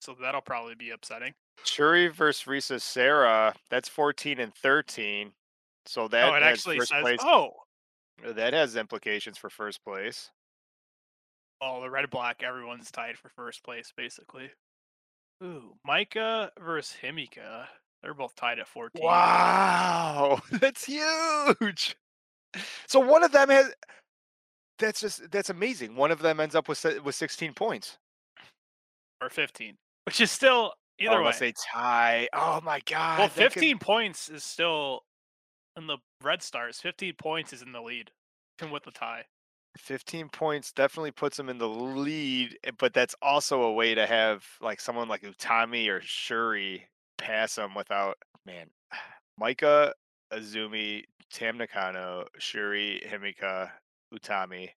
So 0.00 0.14
that'll 0.20 0.40
probably 0.40 0.74
be 0.74 0.90
upsetting. 0.90 1.32
Shuri 1.64 2.08
versus 2.08 2.44
Risa 2.44 2.80
Sera, 2.80 3.54
that's 3.70 3.88
14 3.88 4.38
and 4.38 4.54
13. 4.54 5.32
So 5.86 6.02
oh, 6.02 6.08
that 6.08 6.28
oh, 6.28 6.34
it 6.34 6.42
actually 6.42 6.78
first 6.78 6.90
says 6.90 7.02
place. 7.02 7.18
oh 7.22 7.50
That 8.24 8.52
has 8.52 8.76
implications 8.76 9.38
for 9.38 9.50
first 9.50 9.82
place. 9.84 10.30
Oh 11.60 11.80
the 11.80 11.90
red 11.90 12.10
black 12.10 12.42
everyone's 12.42 12.90
tied 12.90 13.16
for 13.16 13.28
first 13.30 13.64
place 13.64 13.92
basically. 13.96 14.50
Ooh, 15.42 15.74
Maika 15.86 16.50
versus 16.58 16.96
Himeka. 17.02 17.66
They're 18.02 18.14
both 18.14 18.34
tied 18.36 18.58
at 18.58 18.68
14. 18.68 19.02
Wow, 19.02 20.40
that's 20.52 20.84
huge. 20.84 21.96
So 22.86 23.00
one 23.00 23.24
of 23.24 23.32
them 23.32 23.48
has. 23.50 23.72
That's 24.78 25.00
just 25.00 25.30
that's 25.30 25.50
amazing. 25.50 25.96
One 25.96 26.10
of 26.10 26.20
them 26.20 26.38
ends 26.40 26.54
up 26.54 26.68
with 26.68 26.84
with 27.02 27.14
16 27.14 27.54
points. 27.54 27.98
Or 29.22 29.30
15. 29.30 29.76
Which 30.04 30.20
is 30.20 30.30
still 30.30 30.74
either 30.98 31.12
oh, 31.12 31.14
way. 31.14 31.18
unless 31.20 31.38
they 31.38 31.52
tie. 31.72 32.28
Oh 32.32 32.60
my 32.62 32.80
god. 32.86 33.18
Well, 33.18 33.28
that 33.28 33.52
could- 33.52 33.52
15 33.54 33.78
points 33.78 34.28
is 34.28 34.44
still 34.44 35.00
in 35.76 35.86
the 35.86 35.98
Red 36.22 36.42
Stars. 36.42 36.80
15 36.80 37.14
points 37.18 37.52
is 37.52 37.62
in 37.62 37.72
the 37.72 37.80
lead, 37.80 38.10
even 38.60 38.72
with 38.72 38.84
the 38.84 38.90
tie. 38.90 39.24
15 39.76 40.28
points 40.28 40.72
definitely 40.72 41.10
puts 41.10 41.36
them 41.36 41.48
in 41.48 41.58
the 41.58 41.68
lead, 41.68 42.58
eh, 42.64 42.70
but 42.78 42.92
that's 42.94 43.14
also 43.22 43.62
a 43.62 43.72
way 43.72 43.94
to 43.94 44.06
have 44.06 44.44
like 44.60 44.80
someone 44.80 45.08
like 45.08 45.22
Utami 45.22 45.88
or 45.88 46.00
Shuri 46.02 46.86
pass 47.18 47.54
them 47.56 47.74
without 47.74 48.16
man. 48.44 48.66
Maika, 49.40 49.92
Azumi, 50.32 51.04
Tam 51.30 51.58
Nakano, 51.58 52.24
Shuri, 52.38 53.02
Himeka, 53.06 53.70
Utami, 54.14 54.70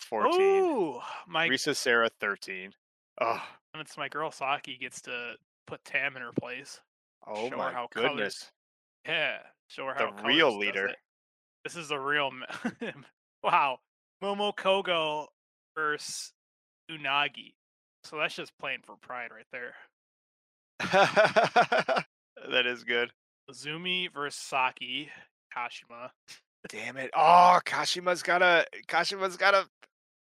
14. 0.00 0.32
Oh, 0.40 1.02
my 1.28 1.48
Risa 1.48 1.74
Sera, 1.76 2.08
13. 2.20 2.72
Oh, 3.20 3.42
and 3.74 3.80
it's 3.80 3.96
my 3.96 4.08
girl 4.08 4.30
Saki 4.30 4.76
gets 4.76 5.00
to 5.02 5.34
put 5.66 5.84
Tam 5.84 6.16
in 6.16 6.22
her 6.22 6.32
place. 6.40 6.80
oh 7.26 7.44
Show 7.44 7.50
her 7.50 7.56
my 7.56 7.72
how 7.72 7.88
goodness. 7.92 8.12
Colors- 8.14 8.50
Yeah, 9.06 9.38
show 9.68 9.86
her 9.86 9.94
The 9.96 10.06
how 10.06 10.26
real 10.26 10.50
Colors 10.50 10.54
does 10.54 10.60
leader. 10.74 10.90
This 11.64 11.76
is 11.76 11.88
the 11.88 11.98
real. 11.98 12.30
wow, 13.44 13.78
Momo 14.22 14.54
Kohgo 14.54 15.26
versus 15.76 16.32
Unagi. 16.90 17.54
So 18.04 18.18
that's 18.18 18.34
just 18.34 18.52
playing 18.58 18.80
for 18.84 18.96
pride 18.96 19.30
right 19.34 19.46
there. 19.52 19.74
that 22.50 22.66
is 22.66 22.84
good. 22.84 23.10
Zumi 23.50 24.12
versus 24.12 24.40
Saki 24.40 25.10
Kashima. 25.56 26.10
Damn 26.68 26.96
it. 26.96 27.10
Oh, 27.14 27.60
Kashima's 27.64 28.22
gotta 28.22 28.66
Kashima's 28.88 29.36
gotta 29.36 29.66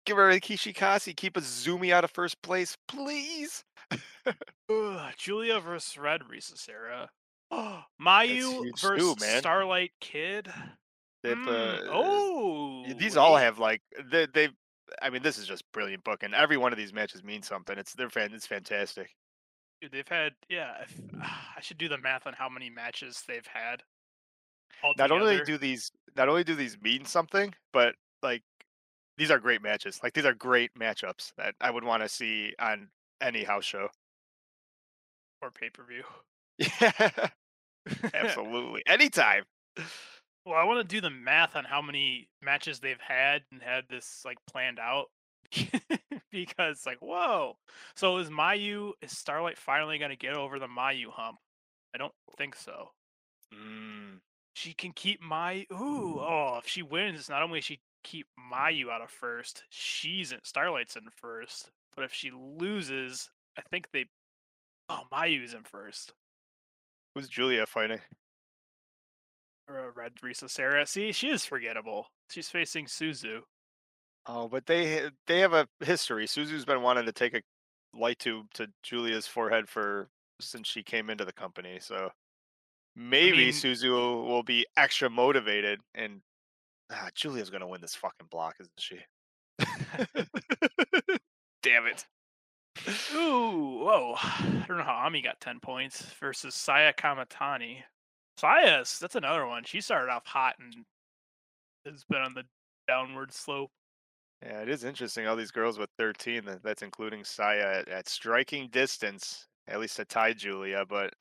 give 0.05 0.17
her 0.17 0.29
a 0.29 0.39
Kishikasi. 0.39 1.15
Keep 1.15 1.37
a 1.37 1.41
Zumi 1.41 1.91
out 1.91 2.03
of 2.03 2.11
first 2.11 2.41
place, 2.41 2.77
please. 2.87 3.63
Ugh, 4.69 5.11
Julia 5.17 5.59
versus 5.59 5.97
Red 5.97 6.21
Risa 6.31 6.57
Sera. 6.57 7.09
Mayu 8.01 8.63
huge 8.63 8.81
too, 8.81 8.87
versus 8.87 9.19
man. 9.21 9.39
Starlight 9.39 9.91
Kid. 10.01 10.49
They've, 11.23 11.35
Mm, 11.35 11.47
uh, 11.47 11.91
oh, 11.91 12.83
y- 12.87 12.95
these 12.97 13.17
all 13.17 13.37
have 13.37 13.59
like 13.59 13.81
they 14.11 14.27
they've 14.27 14.53
I 15.01 15.09
mean, 15.09 15.21
this 15.21 15.37
is 15.37 15.47
just 15.47 15.63
brilliant 15.73 16.03
book, 16.03 16.23
and 16.23 16.33
Every 16.33 16.57
one 16.57 16.71
of 16.71 16.77
these 16.77 16.93
matches 16.93 17.23
means 17.23 17.47
something. 17.47 17.77
It's 17.77 17.93
they're 17.93 18.09
fan 18.09 18.33
it's 18.33 18.47
fantastic. 18.47 19.15
Dude, 19.81 19.91
they've 19.91 20.07
had 20.07 20.33
yeah. 20.49 20.83
If, 20.83 20.99
I 21.21 21.61
should 21.61 21.77
do 21.77 21.89
the 21.89 21.97
math 21.97 22.25
on 22.27 22.33
how 22.33 22.49
many 22.49 22.69
matches 22.69 23.23
they've 23.27 23.45
had. 23.45 23.83
Not 24.97 25.11
only 25.11 25.43
do 25.43 25.57
these 25.57 25.91
not 26.15 26.29
only 26.29 26.43
do 26.43 26.55
these 26.55 26.79
mean 26.81 27.05
something, 27.05 27.53
but 27.73 27.95
like 28.21 28.43
these 29.17 29.31
are 29.31 29.39
great 29.39 29.61
matches. 29.61 29.99
Like 30.03 30.13
these 30.13 30.25
are 30.25 30.33
great 30.33 30.73
matchups 30.75 31.33
that 31.37 31.55
I 31.59 31.71
would 31.71 31.83
want 31.83 32.03
to 32.03 32.09
see 32.09 32.53
on 32.59 32.89
any 33.21 33.43
house 33.43 33.65
show. 33.65 33.89
or 35.41 35.51
pay 35.51 35.69
per 35.69 35.83
view. 35.83 36.03
Yeah, 36.81 37.29
absolutely. 38.13 38.81
Anytime. 38.87 39.43
Well, 40.47 40.57
I 40.57 40.63
want 40.63 40.79
to 40.79 40.95
do 40.95 41.01
the 41.01 41.09
math 41.09 41.57
on 41.57 41.65
how 41.65 41.81
many 41.81 42.29
matches 42.41 42.79
they've 42.79 43.01
had 43.05 43.41
and 43.51 43.61
had 43.61 43.83
this 43.89 44.21
like 44.23 44.37
planned 44.49 44.79
out. 44.79 45.07
because 46.31 46.85
like, 46.85 46.99
whoa. 47.01 47.57
So 47.95 48.17
is 48.17 48.29
Mayu 48.29 48.91
is 49.01 49.17
Starlight 49.17 49.57
finally 49.57 49.97
gonna 49.97 50.15
get 50.15 50.35
over 50.35 50.57
the 50.57 50.67
Mayu 50.67 51.09
hump? 51.11 51.37
I 51.93 51.97
don't 51.97 52.13
think 52.37 52.55
so. 52.55 52.91
Mm. 53.53 54.19
She 54.53 54.73
can 54.73 54.93
keep 54.93 55.21
Mayu. 55.21 55.65
Ooh, 55.73 56.19
oh, 56.19 56.59
if 56.63 56.67
she 56.67 56.81
wins, 56.81 57.27
not 57.27 57.43
only 57.43 57.59
she 57.59 57.81
keep 58.05 58.27
Mayu 58.51 58.89
out 58.89 59.01
of 59.01 59.11
first, 59.11 59.63
she's 59.69 60.31
in 60.31 60.39
Starlight's 60.43 60.95
in 60.95 61.03
first. 61.15 61.71
But 61.93 62.05
if 62.05 62.13
she 62.13 62.31
loses, 62.31 63.29
I 63.57 63.63
think 63.69 63.89
they. 63.91 64.05
Oh, 64.87 65.01
Mayu's 65.11 65.53
in 65.53 65.63
first. 65.63 66.13
Who's 67.15 67.27
Julia 67.27 67.65
fighting? 67.65 67.99
Or 69.69 69.91
Red 69.95 70.13
Risa 70.23 70.49
Sera. 70.49 70.85
See, 70.85 71.11
she 71.11 71.29
is 71.29 71.45
forgettable. 71.45 72.07
She's 72.29 72.49
facing 72.49 72.85
Suzu. 72.85 73.41
Oh, 74.25 74.47
but 74.47 74.65
they 74.65 75.09
they 75.27 75.39
have 75.39 75.53
a 75.53 75.67
history. 75.81 76.25
Suzu's 76.27 76.65
been 76.65 76.81
wanting 76.81 77.05
to 77.05 77.11
take 77.11 77.33
a 77.33 77.41
light 77.93 78.19
tube 78.19 78.47
to 78.55 78.67
Julia's 78.83 79.27
forehead 79.27 79.69
for 79.69 80.09
since 80.39 80.67
she 80.67 80.83
came 80.83 81.09
into 81.09 81.25
the 81.25 81.33
company. 81.33 81.79
So 81.81 82.09
maybe 82.95 83.37
mean- 83.37 83.53
Suzu 83.53 83.91
will, 83.91 84.25
will 84.25 84.43
be 84.43 84.65
extra 84.75 85.09
motivated, 85.09 85.79
and 85.95 86.21
ah, 86.91 87.09
Julia's 87.15 87.49
gonna 87.49 87.67
win 87.67 87.81
this 87.81 87.95
fucking 87.95 88.27
block, 88.29 88.55
isn't 88.59 88.71
she? 88.79 88.99
Damn 91.63 91.87
it! 91.87 92.05
Ooh, 93.15 93.79
whoa. 93.83 94.13
I 94.17 94.65
don't 94.67 94.77
know 94.77 94.83
how 94.83 95.01
Ami 95.05 95.21
got 95.21 95.39
10 95.39 95.59
points 95.59 96.01
versus 96.19 96.53
Saya 96.55 96.93
Kamatani. 96.93 97.77
Saya's, 98.37 98.99
that's 98.99 99.15
another 99.15 99.45
one. 99.47 99.63
She 99.63 99.81
started 99.81 100.11
off 100.11 100.25
hot 100.25 100.55
and 100.59 100.73
has 101.85 102.03
been 102.03 102.21
on 102.21 102.33
the 102.33 102.43
downward 102.87 103.33
slope. 103.33 103.71
Yeah, 104.43 104.61
it 104.61 104.69
is 104.69 104.83
interesting. 104.83 105.25
All 105.27 105.35
these 105.35 105.51
girls 105.51 105.79
with 105.79 105.89
13, 105.97 106.43
that's 106.63 106.83
including 106.83 107.23
Saya 107.23 107.79
at, 107.79 107.89
at 107.89 108.07
striking 108.07 108.69
distance, 108.69 109.47
at 109.67 109.79
least 109.79 109.95
to 109.95 110.05
tie 110.05 110.33
Julia. 110.33 110.85
But 110.87 111.13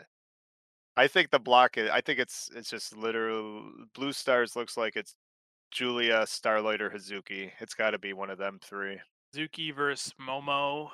I 0.98 1.06
think 1.06 1.30
the 1.30 1.38
block, 1.38 1.78
i- 1.78 1.88
I 1.90 2.00
think 2.02 2.18
it's 2.18 2.50
it's 2.54 2.68
just 2.68 2.94
literal. 2.96 3.72
Blue 3.94 4.12
Stars 4.12 4.54
looks 4.54 4.76
like 4.76 4.96
it's 4.96 5.14
Julia, 5.70 6.26
Starlight, 6.26 6.82
or 6.82 6.90
Hazuki. 6.90 7.50
It's 7.60 7.74
got 7.74 7.90
to 7.92 7.98
be 7.98 8.12
one 8.12 8.28
of 8.30 8.36
them 8.38 8.58
three. 8.62 9.00
Hazuki 9.34 9.74
versus 9.74 10.12
Momo 10.20 10.90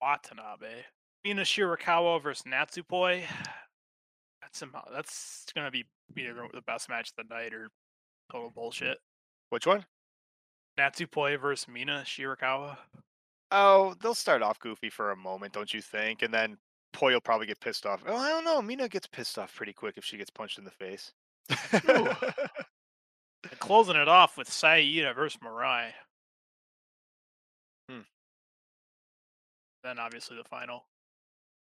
Watanabe. 0.00 0.84
Mina 1.24 1.42
Shirakawa 1.42 2.22
versus 2.22 2.44
Natsupoi. 2.44 3.24
That's 4.50 4.58
some, 4.58 4.74
that's 4.92 5.46
gonna 5.54 5.70
be 5.70 5.84
either 6.16 6.34
the 6.52 6.62
best 6.62 6.88
match 6.88 7.10
of 7.10 7.28
the 7.28 7.34
night 7.34 7.54
or 7.54 7.70
total 8.32 8.50
bullshit. 8.50 8.98
Which 9.50 9.66
one? 9.66 9.84
Natsupoi 10.78 11.40
versus 11.40 11.68
Mina 11.68 12.02
Shirakawa. 12.04 12.76
Oh, 13.52 13.94
they'll 14.00 14.14
start 14.14 14.42
off 14.42 14.58
goofy 14.58 14.90
for 14.90 15.10
a 15.10 15.16
moment, 15.16 15.52
don't 15.52 15.72
you 15.72 15.82
think? 15.82 16.22
And 16.22 16.32
then 16.32 16.56
Poi 16.92 17.12
will 17.12 17.20
probably 17.20 17.46
get 17.46 17.60
pissed 17.60 17.86
off. 17.86 18.02
Oh, 18.06 18.16
I 18.16 18.28
don't 18.30 18.44
know. 18.44 18.62
Mina 18.62 18.88
gets 18.88 19.06
pissed 19.06 19.38
off 19.38 19.54
pretty 19.54 19.72
quick 19.72 19.96
if 19.96 20.04
she 20.04 20.16
gets 20.16 20.30
punched 20.30 20.58
in 20.58 20.64
the 20.64 20.70
face. 20.70 21.12
And 23.48 23.58
closing 23.58 23.96
it 23.96 24.08
off 24.08 24.36
with 24.36 24.52
Saida 24.52 25.14
versus 25.14 25.40
Mirai. 25.42 25.92
Hmm. 27.88 28.00
Then 29.82 29.98
obviously 29.98 30.36
the 30.36 30.44
final. 30.44 30.84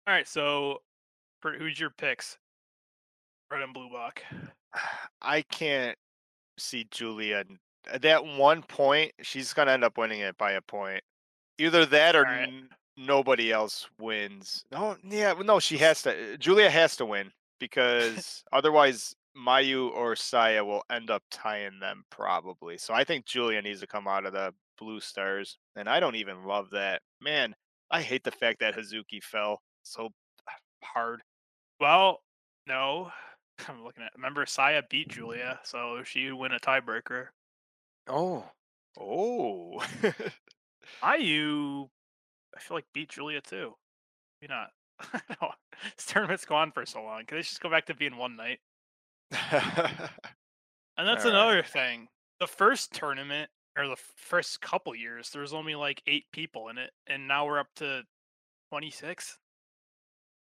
All 0.07 0.13
right, 0.13 0.27
so 0.27 0.81
for, 1.41 1.53
who's 1.53 1.77
your 1.79 1.89
picks? 1.89 2.37
Red 3.51 3.61
and 3.61 3.73
blue 3.73 3.89
block. 3.89 4.21
I 5.21 5.41
can't 5.43 5.97
see 6.57 6.87
Julia. 6.91 7.43
at 7.91 8.01
that 8.01 8.25
one 8.25 8.61
point, 8.63 9.11
she's 9.21 9.53
gonna 9.53 9.71
end 9.71 9.83
up 9.83 9.97
winning 9.97 10.19
it 10.19 10.37
by 10.37 10.51
a 10.53 10.61
point. 10.61 11.03
Either 11.57 11.85
that 11.85 12.15
or 12.15 12.25
Alright. 12.25 12.49
n- 12.49 12.69
nobody 12.97 13.51
else 13.51 13.87
wins. 13.99 14.65
No, 14.71 14.97
yeah, 15.03 15.33
no, 15.43 15.59
she 15.59 15.77
has 15.77 16.01
to. 16.03 16.33
uh, 16.33 16.37
Julia 16.37 16.69
has 16.69 16.95
to 16.97 17.05
win 17.05 17.31
because 17.59 18.43
otherwise, 18.51 19.15
Mayu 19.37 19.91
or 19.91 20.15
Saya 20.15 20.63
will 20.65 20.83
end 20.91 21.09
up 21.09 21.23
tying 21.31 21.79
them 21.79 22.03
probably. 22.09 22.77
So 22.77 22.93
I 22.93 23.03
think 23.03 23.25
Julia 23.25 23.61
needs 23.61 23.79
to 23.81 23.87
come 23.87 24.07
out 24.07 24.25
of 24.25 24.33
the 24.33 24.53
Blue 24.77 24.99
Stars, 24.99 25.57
and 25.75 25.87
I 25.87 25.99
don't 25.99 26.15
even 26.15 26.43
love 26.45 26.69
that. 26.71 27.01
Man, 27.21 27.55
I 27.91 28.01
hate 28.01 28.23
the 28.23 28.31
fact 28.31 28.59
that 28.59 28.75
Hazuki 28.75 29.23
fell 29.23 29.61
so 29.83 30.09
hard. 30.83 31.21
Well, 31.79 32.19
no. 32.67 33.11
I'm 33.67 33.83
looking 33.83 34.03
at. 34.03 34.13
Remember, 34.15 34.45
Saya 34.45 34.81
beat 34.89 35.09
Julia, 35.09 35.59
so 35.63 36.01
she 36.03 36.25
would 36.31 36.35
win 36.39 36.51
a 36.51 36.59
tiebreaker. 36.59 37.27
Oh, 38.07 38.45
oh. 38.99 39.81
Ayu, 41.03 41.89
I 42.55 42.59
feel 42.59 42.77
like 42.77 42.85
beat 42.93 43.09
Julia 43.09 43.41
too. 43.41 43.73
Maybe 44.41 44.53
not. 44.53 44.69
No, 45.41 45.51
this 45.95 46.05
tournament's 46.07 46.45
gone 46.45 46.71
for 46.71 46.85
so 46.85 47.03
long. 47.03 47.25
Can 47.25 47.37
they 47.37 47.41
just 47.43 47.61
go 47.61 47.69
back 47.69 47.85
to 47.87 47.93
being 47.93 48.17
one 48.17 48.35
night? 48.35 48.59
And 50.97 51.07
that's 51.07 51.25
Alright. 51.25 51.39
another 51.39 51.63
thing. 51.63 52.07
The 52.39 52.47
first 52.47 52.91
tournament 52.93 53.51
or 53.77 53.87
the 53.87 53.97
first 54.15 54.61
couple 54.61 54.95
years, 54.95 55.29
there 55.29 55.43
was 55.43 55.53
only 55.53 55.75
like 55.75 56.01
eight 56.07 56.25
people 56.31 56.69
in 56.69 56.77
it, 56.79 56.91
and 57.05 57.27
now 57.27 57.45
we're 57.45 57.59
up 57.59 57.67
to 57.75 58.01
twenty 58.71 58.89
six. 58.89 59.37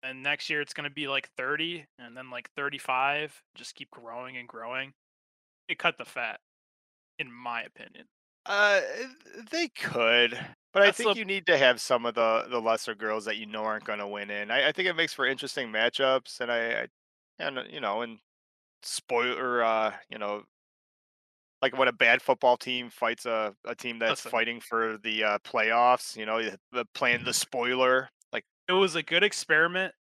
And 0.02 0.23
next 0.23 0.49
year 0.49 0.61
it's 0.61 0.73
gonna 0.73 0.90
be 0.90 1.09
like 1.09 1.28
thirty, 1.37 1.87
and 1.99 2.16
then 2.16 2.30
like 2.30 2.50
thirty 2.57 2.78
five. 2.78 3.42
Just 3.54 3.75
keep 3.75 3.90
growing 3.90 4.37
and 4.37 4.49
growing. 4.49 4.95
It 5.69 5.78
cut 5.78 5.99
the 5.99 6.04
fat, 6.04 6.40
in 7.19 7.33
my 7.33 7.62
opinion. 7.62 8.07
Uh, 8.47 8.80
they 9.50 9.69
could, 9.69 10.38
but 10.73 10.83
I 10.83 10.92
think 10.92 11.12
the- 11.12 11.19
you 11.19 11.25
need 11.25 11.47
to 11.47 11.59
have 11.59 11.80
some 11.80 12.07
of 12.07 12.14
the 12.14 12.47
the 12.49 12.61
lesser 12.61 12.95
girls 12.95 13.25
that 13.26 13.37
you 13.37 13.47
know 13.47 13.64
aren't 13.64 13.85
going 13.85 13.99
to 13.99 14.09
win 14.09 14.30
in. 14.30 14.50
I, 14.50 14.69
I 14.69 14.73
think 14.73 14.88
it 14.88 14.95
makes 14.97 15.12
for 15.12 15.26
interesting 15.26 15.69
matchups, 15.71 16.40
and 16.40 16.50
I, 16.50 16.83
I 16.83 16.87
and 17.38 17.71
you 17.71 17.80
know, 17.80 18.02
and 18.02 18.19
spoiler, 18.83 19.62
uh, 19.64 19.97
you 20.11 20.19
know, 20.19 20.45
like 21.62 21.76
when 21.76 21.88
a 21.88 21.92
bad 21.92 22.23
football 22.23 22.57
team 22.57 22.88
fights 22.90 23.26
a 23.26 23.54
a 23.64 23.75
team 23.75 23.99
that's 23.99 24.25
Listen. 24.25 24.30
fighting 24.30 24.61
for 24.61 24.99
the 24.99 25.25
uh, 25.25 25.38
playoffs, 25.40 26.16
you 26.16 26.25
know, 26.26 26.40
the 26.73 26.85
playing 26.95 27.25
the 27.25 27.35
spoiler, 27.35 28.09
It 28.70 28.74
was 28.74 28.94
a 28.94 29.02
good 29.02 29.24
experiment 29.24 29.92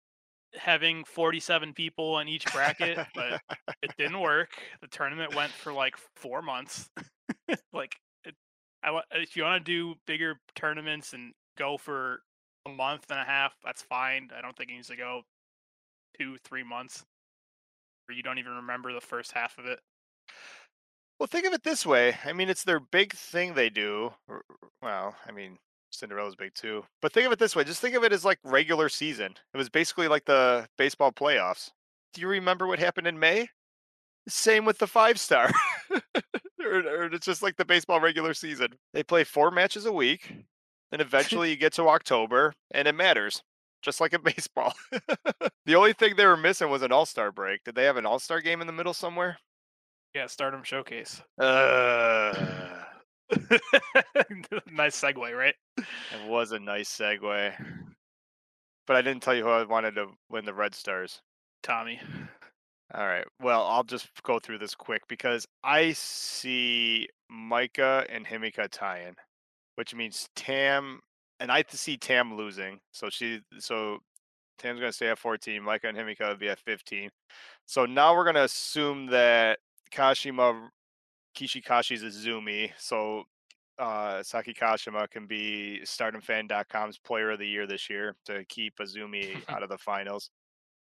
having 0.54 1.02
forty 1.04 1.40
seven 1.40 1.72
people 1.74 2.20
in 2.20 2.28
each 2.28 2.44
bracket, 2.52 2.98
but 3.16 3.40
it 3.82 3.90
didn't 3.98 4.20
work. 4.20 4.50
The 4.80 4.86
tournament 4.86 5.34
went 5.34 5.50
for 5.50 5.72
like 5.72 5.96
four 6.14 6.40
months. 6.40 6.88
like, 7.72 7.96
it, 8.24 8.36
I 8.84 9.00
if 9.12 9.34
you 9.36 9.42
want 9.42 9.64
to 9.64 9.72
do 9.72 9.96
bigger 10.06 10.36
tournaments 10.54 11.14
and 11.14 11.32
go 11.58 11.76
for 11.78 12.20
a 12.64 12.70
month 12.70 13.06
and 13.10 13.18
a 13.18 13.24
half, 13.24 13.54
that's 13.64 13.82
fine. 13.82 14.28
I 14.36 14.40
don't 14.40 14.56
think 14.56 14.70
it 14.70 14.74
needs 14.74 14.86
to 14.86 14.96
go 14.96 15.22
two, 16.16 16.36
three 16.44 16.62
months, 16.62 17.02
where 18.06 18.16
you 18.16 18.22
don't 18.22 18.38
even 18.38 18.52
remember 18.52 18.92
the 18.92 19.00
first 19.00 19.32
half 19.32 19.58
of 19.58 19.66
it. 19.66 19.80
Well, 21.18 21.26
think 21.26 21.44
of 21.44 21.52
it 21.52 21.64
this 21.64 21.84
way. 21.84 22.18
I 22.24 22.32
mean, 22.32 22.48
it's 22.48 22.62
their 22.62 22.78
big 22.78 23.14
thing 23.14 23.54
they 23.54 23.68
do. 23.68 24.12
or- 24.28 24.44
or- 24.48 24.68
Well, 24.80 25.16
I 25.26 25.32
mean, 25.32 25.58
Cinderella's 25.90 26.36
big 26.36 26.54
too. 26.54 26.84
But 27.02 27.12
think 27.12 27.26
of 27.26 27.32
it 27.32 27.38
this 27.38 27.54
way. 27.56 27.64
Just 27.64 27.80
think 27.80 27.94
of 27.96 28.04
it 28.04 28.12
as 28.12 28.24
like 28.24 28.38
regular 28.44 28.88
season. 28.88 29.34
It 29.52 29.56
was 29.56 29.68
basically 29.68 30.08
like 30.08 30.24
the 30.24 30.66
baseball 30.78 31.12
playoffs. 31.12 31.70
Do 32.14 32.20
you 32.20 32.28
remember 32.28 32.66
what 32.66 32.78
happened 32.78 33.06
in 33.06 33.18
May? 33.18 33.48
Same 34.28 34.64
with 34.64 34.78
the 34.78 34.86
five 34.86 35.18
star. 35.18 35.50
or, 35.90 36.78
or 36.78 37.04
it's 37.12 37.26
just 37.26 37.42
like 37.42 37.56
the 37.56 37.64
baseball 37.64 38.00
regular 38.00 38.34
season. 38.34 38.68
They 38.92 39.02
play 39.02 39.24
four 39.24 39.50
matches 39.50 39.86
a 39.86 39.92
week. 39.92 40.32
and 40.92 41.00
eventually 41.00 41.50
you 41.50 41.56
get 41.56 41.72
to 41.74 41.88
October 41.88 42.52
and 42.72 42.86
it 42.88 42.94
matters. 42.94 43.42
Just 43.82 44.00
like 44.00 44.12
in 44.12 44.22
baseball. 44.24 44.74
the 45.64 45.74
only 45.74 45.92
thing 45.94 46.14
they 46.16 46.26
were 46.26 46.36
missing 46.36 46.68
was 46.70 46.82
an 46.82 46.92
all 46.92 47.06
star 47.06 47.32
break. 47.32 47.64
Did 47.64 47.74
they 47.74 47.84
have 47.84 47.96
an 47.96 48.06
all 48.06 48.18
star 48.18 48.40
game 48.40 48.60
in 48.60 48.66
the 48.66 48.72
middle 48.72 48.94
somewhere? 48.94 49.38
Yeah, 50.14 50.26
Stardom 50.26 50.62
Showcase. 50.64 51.22
Uh, 51.40 52.34
nice 54.72 55.00
segue, 55.00 55.36
right? 55.36 55.54
it 55.78 56.28
was 56.28 56.52
a 56.52 56.58
nice 56.58 56.88
segue. 56.88 57.52
But 58.86 58.96
I 58.96 59.02
didn't 59.02 59.22
tell 59.22 59.34
you 59.34 59.44
who 59.44 59.50
I 59.50 59.64
wanted 59.64 59.94
to 59.96 60.06
win 60.28 60.44
the 60.44 60.54
Red 60.54 60.74
Stars. 60.74 61.20
Tommy. 61.62 62.00
All 62.94 63.06
right. 63.06 63.24
Well, 63.40 63.64
I'll 63.66 63.84
just 63.84 64.08
go 64.22 64.38
through 64.38 64.58
this 64.58 64.74
quick 64.74 65.02
because 65.08 65.46
I 65.62 65.92
see 65.92 67.08
Maika 67.32 68.04
and 68.08 68.26
Himeka 68.26 68.68
tying, 68.70 69.14
which 69.76 69.94
means 69.94 70.28
Tam 70.34 71.00
and 71.38 71.52
I 71.52 71.62
to 71.62 71.76
see 71.76 71.96
Tam 71.96 72.36
losing. 72.36 72.80
So 72.92 73.08
she 73.10 73.40
so 73.58 73.98
Tam's 74.58 74.80
gonna 74.80 74.92
stay 74.92 75.08
at 75.08 75.18
14, 75.18 75.62
Maika 75.62 75.88
and 75.88 75.96
Himeka 75.96 76.28
would 76.28 76.40
be 76.40 76.48
at 76.48 76.60
15. 76.60 77.10
So 77.66 77.86
now 77.86 78.14
we're 78.14 78.24
gonna 78.24 78.42
assume 78.42 79.06
that 79.06 79.58
Kashima 79.92 80.68
Kishikashi's 81.36 82.02
Azumi. 82.02 82.70
So 82.78 83.24
uh, 83.78 84.22
Saki 84.22 84.52
Kashima 84.54 85.08
can 85.10 85.26
be 85.26 85.80
StardomFan.com's 85.84 86.98
Player 86.98 87.30
of 87.30 87.38
the 87.38 87.46
Year 87.46 87.66
this 87.66 87.88
year 87.88 88.14
to 88.26 88.44
keep 88.46 88.76
Azumi 88.78 89.36
out 89.48 89.62
of 89.62 89.68
the 89.68 89.78
finals. 89.78 90.30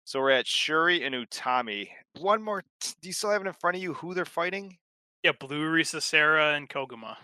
So 0.06 0.20
we're 0.20 0.32
at 0.32 0.48
Shuri 0.48 1.04
and 1.06 1.14
Utami. 1.14 1.90
One 2.20 2.42
more. 2.42 2.64
T- 2.82 2.94
do 3.02 3.10
you 3.10 3.14
still 3.14 3.30
have 3.30 3.42
it 3.42 3.48
in 3.48 3.54
front 3.54 3.78
of 3.78 3.84
you 3.84 3.94
who 3.94 4.14
they're 4.16 4.26
fighting? 4.26 4.78
Yeah, 5.24 5.34
Blue 5.40 5.70
Risa 5.70 6.02
Sera 6.02 6.56
and 6.56 6.68
Koguma. 6.70 7.18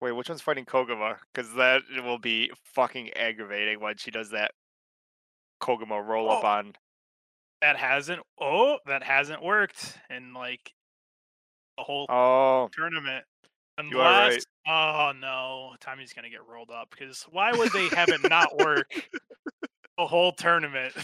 Wait, 0.00 0.10
which 0.12 0.28
one's 0.28 0.40
fighting 0.40 0.64
Koguma? 0.64 1.18
Because 1.32 1.52
that 1.54 1.82
will 2.02 2.18
be 2.18 2.50
fucking 2.74 3.12
aggravating 3.12 3.78
when 3.80 3.96
she 3.96 4.10
does 4.10 4.30
that 4.30 4.50
Koguma 5.62 6.04
roll 6.04 6.30
up 6.32 6.42
Oh. 6.42 6.46
on. 6.48 6.72
That 7.60 7.76
hasn't 7.76 8.22
oh, 8.40 8.78
that 8.86 9.04
hasn't 9.04 9.40
worked 9.40 9.96
in 10.10 10.34
like 10.34 10.72
the 11.76 11.84
whole 11.84 12.06
Oh, 12.08 12.68
tournament. 12.72 13.24
You 13.82 14.00
are 14.00 14.24
Unless 14.26 14.44
oh 14.68 15.12
no, 15.18 15.74
Tommy's 15.80 16.12
gonna 16.12 16.30
get 16.30 16.46
rolled 16.46 16.70
up 16.70 16.90
because 16.90 17.24
why 17.30 17.52
would 17.52 17.72
they 17.72 17.88
have 17.88 18.10
it 18.10 18.20
not 18.28 18.56
work 18.58 18.86
the 19.98 20.06
whole 20.06 20.32
tournament? 20.32 20.94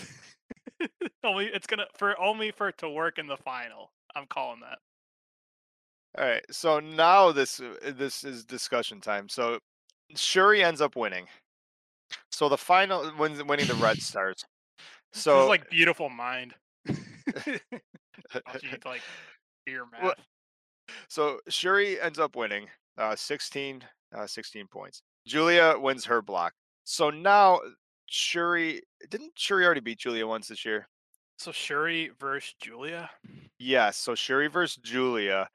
only 1.25 1.47
it's 1.47 1.67
gonna 1.67 1.87
for 1.97 2.19
only 2.21 2.51
for 2.51 2.69
it 2.69 2.79
to 2.79 2.91
work 2.91 3.19
in 3.19 3.27
the 3.27 3.37
final. 3.39 3.91
I'm 4.15 4.27
calling 4.27 4.61
that. 4.61 4.79
all 6.19 6.29
right. 6.29 6.45
So 6.51 6.79
now 6.79 7.33
this 7.33 7.59
uh, 7.61 7.75
this 7.97 8.23
is 8.23 8.45
discussion 8.45 9.01
time. 9.01 9.29
So 9.29 9.59
Shuri 10.15 10.63
ends 10.63 10.81
up 10.81 10.95
winning. 10.95 11.27
So 12.31 12.49
the 12.49 12.59
final 12.59 13.11
wins 13.19 13.43
winning 13.43 13.67
the 13.67 13.75
Red 13.75 13.99
Stars. 14.03 14.45
So 15.13 15.49
like 15.49 15.69
beautiful 15.71 16.11
mind. 16.11 16.55
I'll 16.89 16.95
need 18.63 18.83
to 18.83 18.89
like 18.89 19.03
your 19.67 19.87
math. 19.91 20.03
Well, 20.03 20.15
So 21.09 21.41
Shuri 21.49 22.01
ends 22.01 22.19
up 22.19 22.37
winning 22.37 22.67
uh, 22.97 23.17
16, 23.17 23.83
uh, 24.15 24.27
16 24.27 24.67
points. 24.69 25.03
Julia 25.27 25.75
wins 25.79 26.05
her 26.07 26.23
block. 26.23 26.53
So 26.85 27.11
now 27.11 27.61
Shuri 28.07 28.83
didn't 29.11 29.33
Shuri 29.37 29.65
already 29.65 29.81
beat 29.81 29.99
Julia 29.99 30.27
once 30.27 30.49
this 30.49 30.65
year? 30.65 30.89
So 31.39 31.53
Shuri 31.53 32.11
versus 32.19 32.55
Julia. 32.61 33.11
Yes. 33.59 33.97
So 33.97 34.15
Shuri 34.15 34.49
versus 34.49 34.79
Julia. 34.83 35.49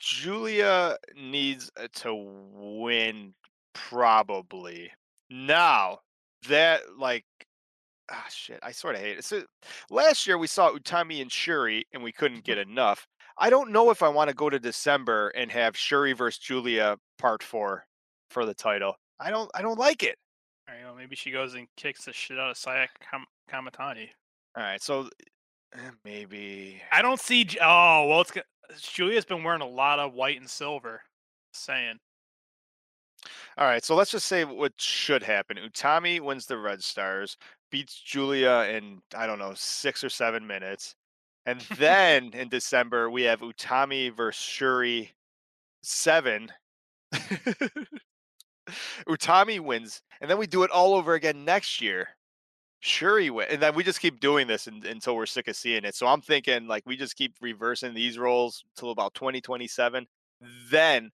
Julia 0.00 0.96
needs 1.16 1.70
uh, 1.80 1.86
to 1.96 2.14
win 2.54 3.34
probably. 3.74 4.90
Now 5.30 5.98
that 6.48 6.80
like 6.98 7.24
ah 8.10 8.26
shit, 8.28 8.58
I 8.62 8.72
sort 8.72 8.96
of 8.96 9.02
hate 9.02 9.18
it. 9.18 9.24
So 9.24 9.42
last 9.90 10.26
year 10.26 10.38
we 10.38 10.46
saw 10.46 10.70
Utami 10.72 11.22
and 11.22 11.30
Shuri 11.30 11.86
and 11.92 12.02
we 12.02 12.12
couldn't 12.12 12.44
get 12.44 12.58
enough. 12.68 13.06
I 13.36 13.50
don't 13.50 13.72
know 13.72 13.90
if 13.90 14.02
I 14.02 14.08
want 14.08 14.28
to 14.28 14.34
go 14.34 14.48
to 14.48 14.58
December 14.58 15.28
and 15.30 15.50
have 15.50 15.76
Shuri 15.76 16.12
versus 16.12 16.38
Julia 16.38 16.96
part 17.18 17.42
four 17.42 17.86
for 18.30 18.46
the 18.46 18.54
title. 18.54 18.94
I 19.20 19.30
don't 19.30 19.50
I 19.54 19.62
don't 19.62 19.78
like 19.78 20.02
it. 20.02 20.16
All 20.68 20.74
right, 20.74 20.84
well, 20.84 20.94
maybe 20.94 21.16
she 21.16 21.30
goes 21.30 21.54
and 21.54 21.66
kicks 21.76 22.04
the 22.04 22.12
shit 22.12 22.38
out 22.38 22.50
of 22.50 22.56
Saya 22.56 22.86
Kam- 23.10 23.26
Kamatani. 23.50 24.08
All 24.56 24.62
right, 24.62 24.82
so 24.82 25.08
eh, 25.74 25.90
maybe 26.04 26.80
I 26.92 27.02
don't 27.02 27.20
see. 27.20 27.46
Oh 27.60 28.06
well, 28.08 28.20
it's 28.20 28.32
Julia's 28.80 29.24
been 29.24 29.44
wearing 29.44 29.62
a 29.62 29.68
lot 29.68 29.98
of 29.98 30.14
white 30.14 30.40
and 30.40 30.48
silver. 30.48 31.02
Saying 31.52 32.00
All 33.56 33.66
right, 33.66 33.84
so 33.84 33.94
let's 33.94 34.10
just 34.10 34.26
say 34.26 34.44
what 34.44 34.72
should 34.76 35.22
happen. 35.22 35.56
Utami 35.56 36.20
wins 36.20 36.46
the 36.46 36.58
Red 36.58 36.82
Stars, 36.82 37.36
beats 37.70 38.00
Julia 38.00 38.66
in 38.70 39.00
I 39.16 39.26
don't 39.26 39.38
know 39.38 39.52
six 39.54 40.02
or 40.02 40.08
seven 40.08 40.46
minutes, 40.46 40.96
and 41.46 41.60
then 41.78 42.30
in 42.32 42.48
December 42.48 43.10
we 43.10 43.22
have 43.22 43.40
Utami 43.40 44.14
versus 44.14 44.42
Shuri 44.42 45.12
seven. 45.82 46.50
Utami 49.06 49.60
wins, 49.60 50.02
and 50.20 50.30
then 50.30 50.38
we 50.38 50.46
do 50.46 50.62
it 50.62 50.70
all 50.70 50.94
over 50.94 51.14
again 51.14 51.44
next 51.44 51.80
year. 51.80 52.08
Shuri 52.80 53.30
wins. 53.30 53.50
and 53.50 53.62
then 53.62 53.74
we 53.74 53.82
just 53.82 54.00
keep 54.00 54.20
doing 54.20 54.46
this 54.46 54.68
un- 54.68 54.82
until 54.86 55.16
we're 55.16 55.26
sick 55.26 55.48
of 55.48 55.56
seeing 55.56 55.84
it. 55.84 55.94
So 55.94 56.06
I'm 56.06 56.20
thinking 56.20 56.66
like 56.66 56.82
we 56.86 56.96
just 56.96 57.16
keep 57.16 57.34
reversing 57.40 57.94
these 57.94 58.18
roles 58.18 58.62
till 58.76 58.90
about 58.90 59.14
2027. 59.14 60.06
Then 60.70 61.10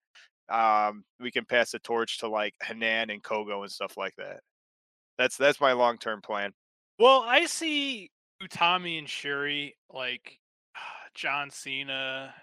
um, 0.48 1.04
we 1.20 1.30
can 1.30 1.44
pass 1.44 1.70
the 1.70 1.78
torch 1.78 2.18
to 2.18 2.28
like 2.28 2.54
Hanan 2.62 3.10
and 3.10 3.22
Kohgo 3.22 3.62
and 3.62 3.70
stuff 3.70 3.96
like 3.96 4.14
that. 4.16 4.40
That's 5.18 5.36
that's 5.36 5.60
my 5.60 5.72
long 5.72 5.98
term 5.98 6.20
plan. 6.20 6.52
Well, 6.98 7.24
I 7.26 7.46
see 7.46 8.10
Utami 8.42 8.98
and 8.98 9.08
Sherry, 9.08 9.76
like 9.92 10.38
John 11.14 11.50
Cena 11.50 12.34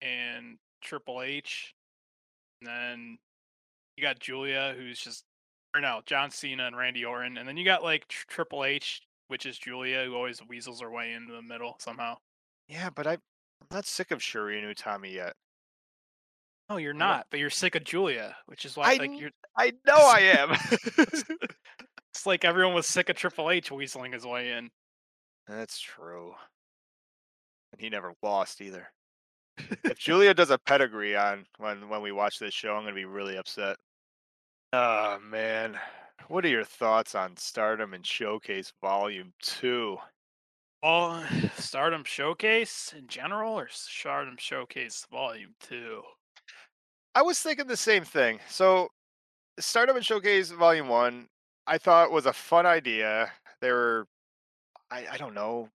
and 0.00 0.58
Triple 0.82 1.22
H, 1.22 1.74
and 2.60 2.68
then 2.68 3.18
you 3.96 4.02
got 4.02 4.18
Julia, 4.18 4.74
who's 4.76 4.98
just 4.98 5.24
or 5.74 5.80
no, 5.80 6.00
John 6.06 6.30
Cena 6.30 6.66
and 6.66 6.76
Randy 6.76 7.04
Orton, 7.04 7.38
and 7.38 7.48
then 7.48 7.56
you 7.56 7.64
got 7.64 7.82
like 7.82 8.06
Triple 8.08 8.64
H, 8.64 9.02
which 9.28 9.46
is 9.46 9.56
Julia, 9.58 10.04
who 10.04 10.14
always 10.14 10.40
weasels 10.46 10.80
her 10.82 10.90
way 10.90 11.12
into 11.12 11.32
the 11.32 11.42
middle 11.42 11.76
somehow. 11.78 12.16
Yeah, 12.68 12.90
but 12.90 13.06
I, 13.06 13.12
I'm 13.12 13.18
not 13.70 13.86
sick 13.86 14.10
of 14.10 14.22
Sherry 14.22 14.62
and 14.62 14.76
Utami 14.76 15.12
yet. 15.14 15.34
No, 16.68 16.76
you're 16.76 16.92
don't- 16.92 17.24
but 17.30 17.40
you're 17.40 17.50
sick 17.50 17.74
of 17.74 17.84
Julia, 17.84 18.36
which 18.46 18.64
is 18.64 18.76
why 18.76 18.92
I 18.92 18.96
like 18.96 19.10
you're. 19.18 19.30
I 19.56 19.70
know 19.86 19.96
I 19.96 20.20
am. 20.38 20.56
It's 22.14 22.26
like 22.26 22.44
everyone 22.44 22.74
was 22.74 22.86
sick 22.86 23.08
of 23.08 23.16
Triple 23.16 23.50
H 23.50 23.70
weaseling 23.70 24.12
his 24.12 24.26
way 24.26 24.52
in. 24.52 24.68
That's 25.56 25.78
true. 25.78 26.32
And 27.72 27.80
he 27.80 27.90
never 27.90 28.14
lost 28.22 28.60
either. 28.60 28.88
if 29.84 29.98
Julia 29.98 30.34
does 30.34 30.50
a 30.50 30.58
pedigree 30.58 31.16
on 31.16 31.44
when 31.58 31.88
when 31.88 32.02
we 32.02 32.12
watch 32.12 32.38
this 32.38 32.54
show, 32.54 32.74
I'm 32.74 32.84
gonna 32.84 32.94
be 32.94 33.04
really 33.04 33.36
upset. 33.36 33.76
Oh 34.72 35.18
man. 35.20 35.78
What 36.28 36.44
are 36.44 36.48
your 36.48 36.64
thoughts 36.64 37.14
on 37.14 37.36
Stardom 37.36 37.94
and 37.94 38.06
Showcase 38.06 38.72
Volume 38.80 39.32
Two? 39.42 39.98
Well, 40.82 41.24
Stardom 41.56 42.04
Showcase 42.04 42.94
in 42.96 43.06
general, 43.06 43.58
or 43.58 43.68
Stardom 43.70 44.36
Showcase 44.38 45.06
Volume 45.10 45.54
Two? 45.60 46.02
I 47.14 47.22
was 47.22 47.40
thinking 47.40 47.66
the 47.66 47.76
same 47.76 48.04
thing. 48.04 48.40
So 48.48 48.88
Stardom 49.58 49.96
and 49.96 50.06
Showcase 50.06 50.50
Volume 50.50 50.88
One, 50.88 51.28
I 51.66 51.76
thought 51.76 52.10
was 52.10 52.26
a 52.26 52.32
fun 52.32 52.64
idea. 52.64 53.30
They 53.60 53.70
were 53.70 54.06
I, 54.92 55.06
I 55.12 55.16
don't 55.16 55.34
know, 55.34 55.70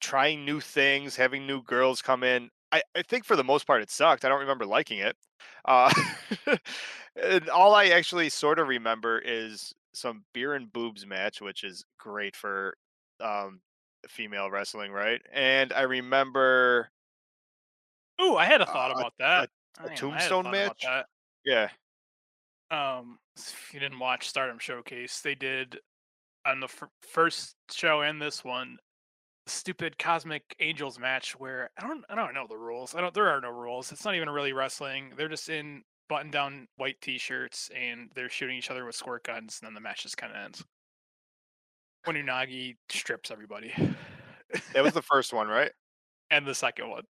trying 0.00 0.44
new 0.44 0.60
things, 0.60 1.16
having 1.16 1.46
new 1.46 1.62
girls 1.62 2.02
come 2.02 2.22
in. 2.22 2.50
I, 2.72 2.82
I 2.94 3.02
think 3.02 3.24
for 3.24 3.36
the 3.36 3.44
most 3.44 3.66
part 3.66 3.82
it 3.82 3.90
sucked. 3.90 4.24
I 4.24 4.28
don't 4.28 4.40
remember 4.40 4.66
liking 4.66 4.98
it. 4.98 5.16
Uh, 5.64 5.92
and 7.16 7.48
all 7.48 7.74
I 7.74 7.86
actually 7.86 8.28
sort 8.30 8.58
of 8.58 8.68
remember 8.68 9.18
is 9.18 9.72
some 9.94 10.24
beer 10.34 10.54
and 10.54 10.72
boobs 10.72 11.06
match, 11.06 11.40
which 11.40 11.64
is 11.64 11.84
great 11.98 12.36
for 12.36 12.76
um, 13.20 13.60
female 14.08 14.50
wrestling, 14.50 14.92
right? 14.92 15.22
And 15.32 15.72
I 15.72 15.82
remember, 15.82 16.90
Ooh, 18.20 18.36
I 18.36 18.46
had 18.46 18.60
a 18.60 18.66
thought 18.66 18.90
Uh, 18.96 19.04
about 19.04 19.14
that. 19.18 19.50
a 19.84 19.88
Hang 19.88 20.02
on, 20.02 20.12
I 20.12 20.22
had 20.22 20.34
tombstone 20.34 20.50
match? 20.50 20.94
yeah, 21.44 21.70
um 22.70 23.18
if 23.36 23.72
you 23.74 23.80
didn't 23.80 23.98
watch 23.98 24.28
stardom 24.28 24.58
showcase 24.58 25.20
they 25.20 25.34
did 25.34 25.80
on 26.46 26.60
the 26.60 26.66
f- 26.66 26.88
first 27.02 27.56
show 27.70 28.02
and 28.02 28.20
this 28.20 28.44
one 28.44 28.76
stupid 29.46 29.98
cosmic 29.98 30.42
angels 30.60 30.98
match 30.98 31.38
where 31.38 31.68
i 31.78 31.86
don't 31.86 32.04
i 32.08 32.14
don't 32.14 32.32
know 32.32 32.46
the 32.48 32.56
rules 32.56 32.94
i 32.94 33.00
don't 33.00 33.12
there 33.12 33.28
are 33.28 33.40
no 33.42 33.50
rules 33.50 33.92
it's 33.92 34.04
not 34.04 34.14
even 34.14 34.30
really 34.30 34.54
wrestling 34.54 35.12
they're 35.16 35.28
just 35.28 35.50
in 35.50 35.82
button 36.08 36.30
down 36.30 36.66
white 36.76 37.00
t-shirts 37.00 37.70
and 37.74 38.10
they're 38.14 38.28
shooting 38.28 38.56
each 38.56 38.70
other 38.70 38.84
with 38.84 38.94
squirt 38.94 39.24
guns 39.24 39.58
and 39.60 39.66
then 39.66 39.74
the 39.74 39.80
match 39.80 40.02
just 40.02 40.16
kind 40.16 40.32
of 40.32 40.42
ends. 40.44 40.64
When 42.04 42.16
unagi 42.16 42.76
strips 42.90 43.30
everybody. 43.30 43.72
That 44.74 44.84
was 44.84 44.92
the 44.92 45.02
first 45.10 45.32
one, 45.32 45.48
right? 45.48 45.72
and 46.30 46.46
the 46.46 46.54
second 46.54 46.90
one. 46.90 47.04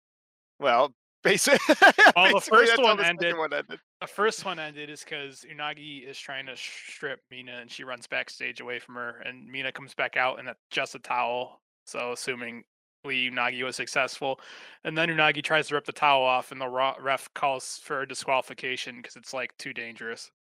Well, 0.60 0.93
basically, 1.24 1.76
Well, 2.16 2.34
the 2.36 2.42
first 2.42 2.78
one 2.82 3.04
ended- 3.04 3.38
one 3.38 3.54
ended. 3.54 3.80
The 4.02 4.08
first 4.08 4.46
one 4.46 4.60
ended 4.60 4.90
is 4.90 5.04
because 5.04 5.46
Unagi 5.50 6.08
is 6.08 6.18
trying 6.20 6.46
to 6.48 6.56
strip 6.58 7.22
Mina 7.32 7.54
and 7.62 7.72
she 7.72 7.84
runs 7.84 8.06
backstage 8.08 8.60
away 8.62 8.80
from 8.80 8.96
her, 8.96 9.22
and 9.26 9.48
Mina 9.48 9.72
comes 9.72 9.94
back 9.94 10.18
out 10.18 10.40
in 10.40 10.48
a, 10.48 10.56
just 10.72 10.96
a 10.96 11.00
towel. 11.00 11.62
So, 11.86 12.12
assuming 12.14 12.64
Lee 13.06 13.30
Unagi 13.30 13.64
was 13.64 13.76
successful, 13.76 14.40
and 14.86 14.98
then 14.98 15.10
Unagi 15.10 15.44
tries 15.44 15.68
to 15.68 15.76
rip 15.76 15.86
the 15.86 15.92
towel 15.92 16.24
off, 16.24 16.52
and 16.52 16.62
the 16.62 16.70
ref 17.02 17.34
calls 17.34 17.80
for 17.84 18.02
a 18.02 18.08
disqualification 18.08 18.98
because 18.98 19.16
it's 19.18 19.34
like 19.34 19.58
too 19.58 19.74
dangerous, 19.74 20.32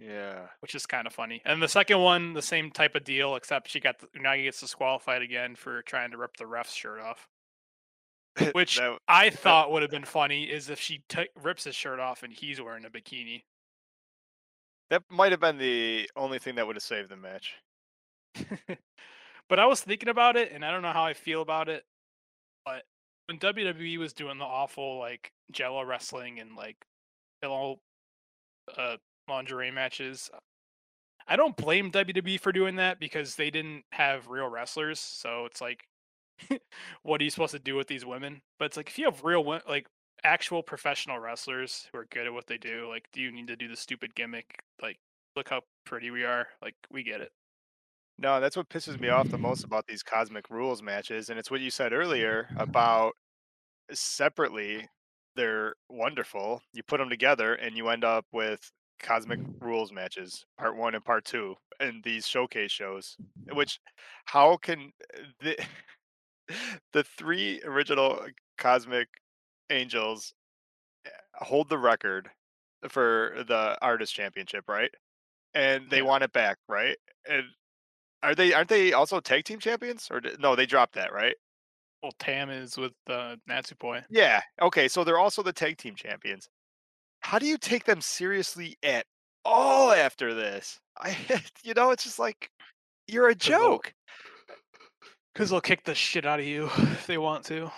Yeah. 0.00 0.46
which 0.60 0.74
is 0.76 0.86
kind 0.86 1.06
of 1.08 1.12
funny. 1.12 1.42
And 1.44 1.60
the 1.60 1.66
second 1.68 1.98
one, 2.00 2.34
the 2.34 2.42
same 2.42 2.70
type 2.70 2.94
of 2.94 3.02
deal, 3.04 3.34
except 3.34 3.68
she 3.68 3.80
got 3.80 3.98
the, 3.98 4.06
Unagi 4.18 4.44
gets 4.44 4.60
disqualified 4.60 5.22
again 5.22 5.56
for 5.56 5.82
trying 5.82 6.12
to 6.12 6.16
rip 6.16 6.36
the 6.36 6.46
ref's 6.46 6.72
shirt 6.72 7.00
off. 7.00 7.26
Which 8.52 8.76
That- 8.78 8.98
I 9.08 9.30
thought 9.44 9.70
would 9.72 9.82
have 9.82 9.90
been 9.90 10.04
funny 10.04 10.44
is 10.44 10.68
if 10.70 10.80
she 10.80 11.02
t- 11.08 11.28
rips 11.42 11.64
his 11.64 11.74
shirt 11.74 11.98
off 12.00 12.22
and 12.22 12.32
he's 12.32 12.60
wearing 12.60 12.84
a 12.84 12.90
bikini. 12.90 13.42
that 14.90 15.02
might 15.10 15.32
have 15.32 15.40
been 15.40 15.58
the 15.58 16.08
only 16.16 16.38
thing 16.38 16.54
that 16.56 16.66
would 16.66 16.76
have 16.76 16.82
saved 16.82 17.08
the 17.10 17.16
match. 17.16 17.56
but 19.48 19.58
I 19.58 19.66
was 19.66 19.80
thinking 19.80 20.08
about 20.08 20.36
it, 20.36 20.52
and 20.52 20.64
I 20.64 20.70
don't 20.70 20.82
know 20.82 20.92
how 20.92 21.04
I 21.04 21.14
feel 21.14 21.42
about 21.42 21.68
it. 21.68 21.84
But 22.64 22.84
when 23.26 23.38
WWE 23.38 23.98
was 23.98 24.12
doing 24.12 24.38
the 24.38 24.44
awful 24.44 24.98
like 24.98 25.32
Jello 25.52 25.82
wrestling 25.84 26.38
and 26.40 26.54
like 26.56 26.76
pillow 27.42 27.80
uh, 28.76 28.96
lingerie 29.28 29.70
matches, 29.70 30.30
I 31.26 31.36
don't 31.36 31.56
blame 31.56 31.90
WWE 31.90 32.40
for 32.40 32.52
doing 32.52 32.76
that 32.76 33.00
because 33.00 33.34
they 33.36 33.50
didn't 33.50 33.84
have 33.92 34.28
real 34.28 34.48
wrestlers. 34.48 35.00
So 35.00 35.44
it's 35.46 35.60
like, 35.60 35.84
what 37.02 37.20
are 37.20 37.24
you 37.24 37.30
supposed 37.30 37.52
to 37.52 37.58
do 37.58 37.74
with 37.74 37.88
these 37.88 38.04
women? 38.04 38.42
But 38.58 38.66
it's 38.66 38.76
like 38.76 38.88
if 38.88 38.98
you 38.98 39.04
have 39.06 39.24
real 39.24 39.44
like 39.68 39.86
actual 40.24 40.62
professional 40.62 41.18
wrestlers 41.18 41.88
who 41.92 41.98
are 41.98 42.06
good 42.10 42.26
at 42.26 42.32
what 42.32 42.46
they 42.46 42.58
do, 42.58 42.86
like, 42.88 43.08
do 43.12 43.20
you 43.20 43.32
need 43.32 43.46
to 43.48 43.56
do 43.56 43.68
the 43.68 43.76
stupid 43.76 44.14
gimmick? 44.14 44.58
Like, 44.82 44.98
look 45.36 45.48
how 45.48 45.62
pretty 45.84 46.10
we 46.10 46.24
are. 46.24 46.48
Like, 46.62 46.74
we 46.90 47.02
get 47.02 47.20
it. 47.20 47.30
No, 48.18 48.40
that's 48.40 48.56
what 48.56 48.68
pisses 48.68 49.00
me 49.00 49.08
off 49.08 49.28
the 49.28 49.38
most 49.38 49.62
about 49.62 49.86
these 49.86 50.02
cosmic 50.02 50.50
rules 50.50 50.82
matches, 50.82 51.30
and 51.30 51.38
it's 51.38 51.50
what 51.52 51.60
you 51.60 51.70
said 51.70 51.92
earlier 51.92 52.48
about 52.56 53.12
separately 53.92 54.88
they're 55.36 55.74
wonderful. 55.88 56.60
You 56.72 56.82
put 56.82 56.98
them 56.98 57.08
together, 57.08 57.54
and 57.54 57.76
you 57.76 57.88
end 57.88 58.04
up 58.04 58.26
with 58.32 58.60
cosmic 58.98 59.38
rules 59.60 59.92
matches, 59.92 60.44
part 60.58 60.76
one 60.76 60.96
and 60.96 61.04
part 61.04 61.24
two, 61.24 61.54
and 61.78 62.02
these 62.02 62.26
showcase 62.26 62.72
shows. 62.72 63.16
Which, 63.52 63.78
how 64.24 64.56
can 64.56 64.92
eh, 65.14 65.22
the 65.40 65.56
the 66.92 67.04
three 67.04 67.62
original 67.64 68.20
cosmic 68.58 69.08
angels 69.70 70.34
eh, 71.06 71.10
hold 71.34 71.68
the 71.68 71.78
record 71.78 72.30
for 72.88 73.44
the 73.46 73.78
artist 73.82 74.14
championship, 74.14 74.64
right? 74.68 74.90
And 75.54 75.90
they 75.90 75.98
Yeah. 75.98 76.04
want 76.04 76.24
it 76.24 76.32
back, 76.32 76.58
right? 76.68 76.98
And 77.28 77.44
are 78.22 78.34
they 78.34 78.52
aren't 78.52 78.68
they 78.68 78.92
also 78.92 79.20
tag 79.20 79.44
team 79.44 79.60
champions 79.60 80.08
or 80.10 80.20
did, 80.20 80.40
no? 80.40 80.56
They 80.56 80.66
dropped 80.66 80.94
that, 80.94 81.12
right? 81.12 81.36
Well, 82.02 82.12
Tam 82.18 82.50
is 82.50 82.76
with 82.76 82.92
uh, 83.08 83.36
Natsupoi. 83.48 84.04
Yeah. 84.10 84.40
Okay, 84.62 84.88
so 84.88 85.04
they're 85.04 85.18
also 85.18 85.42
the 85.42 85.52
tag 85.52 85.78
team 85.78 85.96
champions. 85.96 86.48
How 87.20 87.38
do 87.38 87.46
you 87.46 87.58
take 87.58 87.84
them 87.84 88.00
seriously 88.00 88.78
at 88.82 89.06
all 89.44 89.92
after 89.92 90.34
this? 90.34 90.80
I, 90.98 91.16
you 91.64 91.74
know, 91.74 91.90
it's 91.90 92.04
just 92.04 92.18
like 92.18 92.50
you're 93.06 93.28
a 93.28 93.34
joke. 93.34 93.92
Because 95.38 95.50
they'll 95.50 95.60
kick 95.60 95.84
the 95.84 95.94
shit 95.94 96.26
out 96.26 96.40
of 96.40 96.46
you 96.46 96.64
if 96.78 97.06
they 97.06 97.16
want 97.16 97.44
to. 97.44 97.70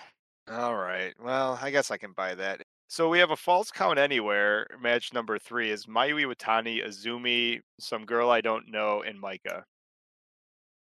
All 0.49 0.75
right. 0.75 1.13
Well, 1.23 1.59
I 1.61 1.69
guess 1.69 1.91
I 1.91 1.97
can 1.97 2.11
buy 2.11 2.33
that. 2.33 2.59
So 2.87 3.07
we 3.07 3.19
have 3.19 3.29
a 3.29 3.35
false 3.35 3.69
count 3.69 3.99
anywhere. 3.99 4.65
Match 4.81 5.13
number 5.13 5.37
three 5.37 5.69
is 5.69 5.85
Mayu 5.85 6.25
Iwatani, 6.25 6.83
Azumi, 6.83 7.59
some 7.79 8.07
girl 8.07 8.31
I 8.31 8.41
don't 8.41 8.71
know, 8.71 9.03
and 9.03 9.21
Maika. 9.21 9.61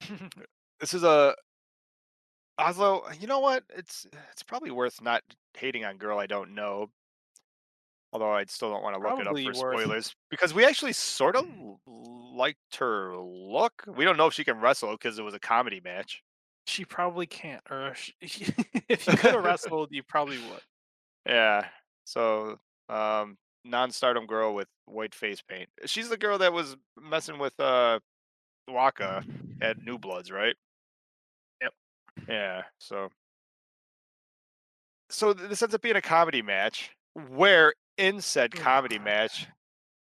This 0.80 0.94
is 0.94 1.04
a 1.04 1.36
Oslo. 2.58 3.04
You 3.20 3.28
know 3.28 3.42
what? 3.42 3.66
It's 3.76 4.08
it's 4.32 4.44
probably 4.44 4.72
worth 4.72 5.02
not 5.02 5.22
hating 5.58 5.84
on 5.84 5.98
girl 5.98 6.18
I 6.18 6.28
don't 6.28 6.56
know. 6.56 6.90
Although 8.14 8.32
I 8.32 8.46
still 8.46 8.72
don't 8.72 8.84
want 8.84 8.96
to 8.96 9.02
look 9.02 9.20
it 9.20 9.28
up 9.28 9.38
for 9.38 9.44
worth- 9.44 9.82
spoilers 9.82 10.16
because 10.30 10.54
we 10.54 10.64
actually 10.64 10.94
sort 10.94 11.36
of 11.36 11.44
mm. 11.44 11.78
liked 11.86 12.78
her 12.78 13.18
look. 13.18 13.84
We 13.94 14.06
don't 14.06 14.16
know 14.16 14.28
if 14.28 14.34
she 14.34 14.46
can 14.46 14.62
wrestle 14.62 14.94
because 14.94 15.20
it 15.20 15.24
was 15.24 15.34
a 15.34 15.40
comedy 15.40 15.82
match. 15.84 16.24
She 16.70 16.86
probably 16.86 17.26
can't. 17.28 17.62
Or 17.70 17.94
sh- 17.96 18.12
if 18.22 19.08
you 19.08 19.18
could 19.18 19.32
have 19.34 19.44
wrestled, 19.44 19.90
you 19.92 20.04
probably 20.04 20.38
would. 20.38 20.62
Yeah. 21.26 21.68
So, 22.06 22.60
um, 22.90 23.38
non-stardom 23.66 24.26
girl 24.26 24.54
with 24.56 24.68
white 24.86 25.14
face 25.14 25.42
paint. 25.42 25.70
She's 25.86 26.10
the 26.10 26.18
girl 26.18 26.38
that 26.40 26.54
was 26.54 26.76
messing 27.00 27.40
with 27.40 27.60
uh 27.60 28.00
Waka 28.68 29.24
at 29.62 29.84
New 29.84 29.98
Bloods, 29.98 30.32
right? 30.32 30.56
Yep. 31.62 31.74
Yeah. 32.28 32.64
So, 32.80 33.10
so 35.10 35.34
this 35.34 35.62
ends 35.62 35.76
up 35.76 35.82
being 35.82 35.96
a 35.96 36.02
comedy 36.02 36.42
match 36.42 36.92
where 37.30 37.74
in 37.98 38.22
said 38.22 38.52
comedy 38.52 39.00
match, 39.00 39.48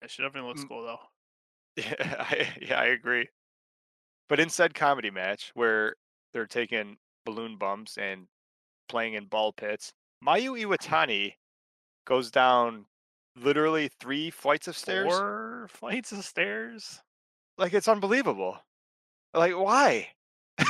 Yeah, 0.03 0.09
she 0.09 0.22
definitely 0.22 0.48
looks 0.48 0.64
cool 0.64 0.83
though. 0.83 1.00
yeah, 1.77 2.16
I, 2.18 2.48
yeah, 2.61 2.81
I 2.81 2.87
agree. 2.87 3.29
But 4.29 4.40
in 4.40 4.48
said 4.48 4.74
comedy 4.74 5.11
match 5.11 5.50
where 5.55 5.96
they're 6.35 6.47
taking 6.47 6.99
balloon 7.25 7.57
bumps 7.57 7.97
and 7.97 8.27
playing 8.88 9.14
in 9.14 9.25
ball 9.25 9.53
pits, 9.53 9.94
Mayu 10.23 10.59
hmm. 10.59 10.70
Iwatani 10.70 11.35
goes 12.07 12.31
down 12.31 12.85
literally 13.37 13.88
three 14.01 14.31
flights 14.31 14.68
of 14.68 14.77
stairs. 14.77 15.09
Four 15.09 15.66
flights 15.70 16.12
of 16.12 16.25
stairs. 16.25 17.01
Like 17.57 17.73
it's 17.73 17.88
unbelievable. 17.88 18.59
Like 19.33 19.55
why? 19.57 20.09
I, 20.59 20.68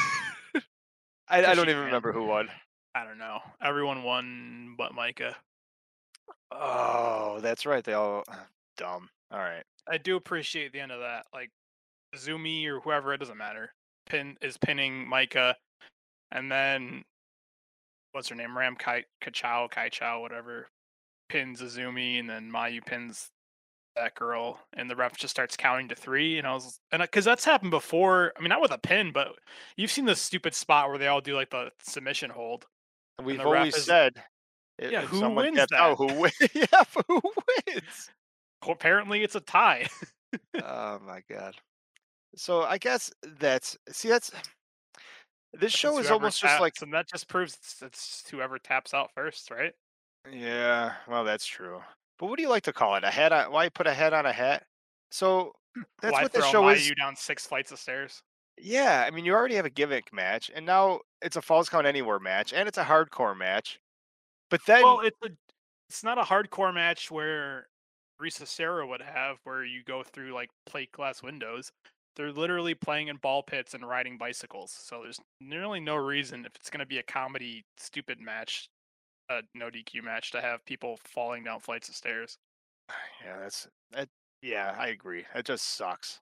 I 1.28 1.54
don't 1.54 1.68
even 1.68 1.76
can. 1.76 1.84
remember 1.86 2.12
who 2.12 2.24
won. 2.24 2.48
I 2.94 3.04
don't 3.04 3.18
know. 3.18 3.40
Everyone 3.60 4.04
won 4.04 4.74
but 4.78 4.92
Maika. 4.92 5.34
Oh, 6.52 7.40
that's 7.40 7.66
right. 7.66 7.82
They 7.82 7.94
all 7.94 8.22
dumb. 8.76 9.08
All 9.30 9.40
right. 9.40 9.64
I 9.88 9.98
do 9.98 10.16
appreciate 10.16 10.72
the 10.72 10.80
end 10.80 10.92
of 10.92 11.00
that. 11.00 11.26
Like 11.32 11.50
Zumi 12.14 12.66
or 12.66 12.80
whoever, 12.80 13.12
it 13.12 13.18
doesn't 13.18 13.36
matter. 13.36 13.72
Pin 14.06 14.36
is 14.42 14.56
pinning 14.56 15.06
Maika, 15.06 15.54
and 16.32 16.50
then 16.50 17.04
what's 18.12 18.28
her 18.28 18.34
name? 18.34 18.56
Ram 18.56 18.76
Kai 18.76 19.04
Kachao, 19.22 19.70
Kai 19.70 19.88
Chow, 19.88 20.20
whatever, 20.20 20.68
pins 21.28 21.60
Azumi, 21.60 22.20
and 22.20 22.28
then 22.28 22.50
Mayu 22.50 22.84
pins 22.84 23.30
that 23.96 24.14
girl, 24.14 24.60
and 24.72 24.90
the 24.90 24.96
ref 24.96 25.16
just 25.16 25.30
starts 25.30 25.56
counting 25.56 25.88
to 25.88 25.94
three. 25.94 26.38
And 26.38 26.46
I 26.46 26.54
was, 26.54 26.78
and 26.92 27.00
because 27.02 27.24
that's 27.24 27.44
happened 27.44 27.70
before. 27.70 28.32
I 28.36 28.40
mean, 28.40 28.48
not 28.48 28.60
with 28.60 28.72
a 28.72 28.78
pin, 28.78 29.12
but 29.12 29.28
you've 29.76 29.90
seen 29.90 30.04
the 30.04 30.16
stupid 30.16 30.54
spot 30.54 30.88
where 30.88 30.98
they 30.98 31.06
all 31.06 31.20
do 31.20 31.34
like 31.34 31.50
the 31.50 31.70
submission 31.82 32.30
hold. 32.30 32.66
And 33.18 33.26
We've 33.26 33.40
always 33.40 33.76
is- 33.76 33.84
said. 33.84 34.14
Yeah, 34.82 35.02
who 35.02 35.30
wins 35.30 35.54
gets 35.54 35.72
out, 35.72 35.96
who 35.98 36.06
wins? 36.18 36.34
yeah, 36.52 36.82
who 37.06 37.20
wins? 37.68 38.10
Apparently, 38.68 39.22
it's 39.22 39.36
a 39.36 39.40
tie. 39.40 39.86
oh 40.64 40.98
my 41.06 41.22
god. 41.30 41.54
So 42.36 42.62
I 42.62 42.78
guess 42.78 43.10
that's 43.22 43.76
see 43.90 44.08
that's 44.08 44.30
this 45.52 45.72
show 45.72 45.98
is 45.98 46.10
almost 46.10 46.40
just 46.40 46.60
like 46.60 46.74
and 46.82 46.92
that 46.92 47.08
just 47.08 47.28
proves 47.28 47.54
it's, 47.54 47.82
it's 47.82 48.28
whoever 48.28 48.58
taps 48.58 48.92
out 48.94 49.12
first, 49.14 49.50
right? 49.50 49.72
yeah, 50.30 50.94
well 51.08 51.24
that's 51.24 51.46
true. 51.46 51.80
But 52.18 52.26
what 52.26 52.36
do 52.36 52.42
you 52.42 52.48
like 52.48 52.62
to 52.64 52.72
call 52.72 52.94
it? 52.96 53.04
A 53.04 53.10
head 53.10 53.32
on 53.32 53.52
why 53.52 53.68
put 53.68 53.86
a 53.86 53.94
head 53.94 54.12
on 54.12 54.26
a 54.26 54.32
hat? 54.32 54.64
So 55.10 55.52
that's 56.00 56.12
Why 56.12 56.22
what 56.22 56.32
the 56.32 56.42
show 56.42 56.68
is. 56.68 56.90
down 56.96 57.16
six 57.16 57.46
flights 57.46 57.72
of 57.72 57.78
stairs? 57.78 58.22
Yeah, 58.56 59.04
I 59.06 59.10
mean 59.10 59.24
you 59.24 59.34
already 59.34 59.56
have 59.56 59.66
a 59.66 59.70
gimmick 59.70 60.12
match 60.12 60.50
and 60.54 60.64
now 60.64 61.00
it's 61.20 61.36
a 61.36 61.42
falls 61.42 61.68
count 61.68 61.86
anywhere 61.86 62.20
match 62.20 62.52
and 62.52 62.68
it's 62.68 62.78
a 62.78 62.84
hardcore 62.84 63.36
match. 63.36 63.80
But 64.50 64.60
then 64.66 64.82
Well, 64.82 65.00
it's 65.00 65.18
a 65.24 65.30
it's 65.88 66.04
not 66.04 66.18
a 66.18 66.22
hardcore 66.22 66.72
match 66.74 67.10
where 67.10 67.68
Risa 68.22 68.46
Sera 68.46 68.86
would 68.86 69.02
have 69.02 69.38
where 69.44 69.64
you 69.64 69.82
go 69.84 70.02
through 70.02 70.32
like 70.32 70.50
plate 70.66 70.92
glass 70.92 71.22
windows. 71.22 71.72
They're 72.16 72.32
literally 72.32 72.74
playing 72.74 73.08
in 73.08 73.16
ball 73.16 73.42
pits 73.42 73.74
and 73.74 73.88
riding 73.88 74.18
bicycles. 74.18 74.70
So 74.70 75.00
there's 75.02 75.20
nearly 75.40 75.80
no 75.80 75.96
reason 75.96 76.44
if 76.44 76.54
it's 76.56 76.70
going 76.70 76.80
to 76.80 76.86
be 76.86 76.98
a 76.98 77.02
comedy 77.02 77.64
stupid 77.76 78.20
match, 78.20 78.68
a 79.28 79.40
no 79.54 79.66
DQ 79.66 80.04
match 80.04 80.30
to 80.32 80.40
have 80.40 80.64
people 80.64 80.98
falling 81.04 81.44
down 81.44 81.60
flights 81.60 81.88
of 81.88 81.96
stairs. 81.96 82.38
yeah, 83.24 83.38
that's 83.40 83.68
that 83.92 84.08
yeah, 84.42 84.74
I 84.78 84.88
agree. 84.88 85.24
It 85.34 85.46
just 85.46 85.76
sucks. 85.76 86.20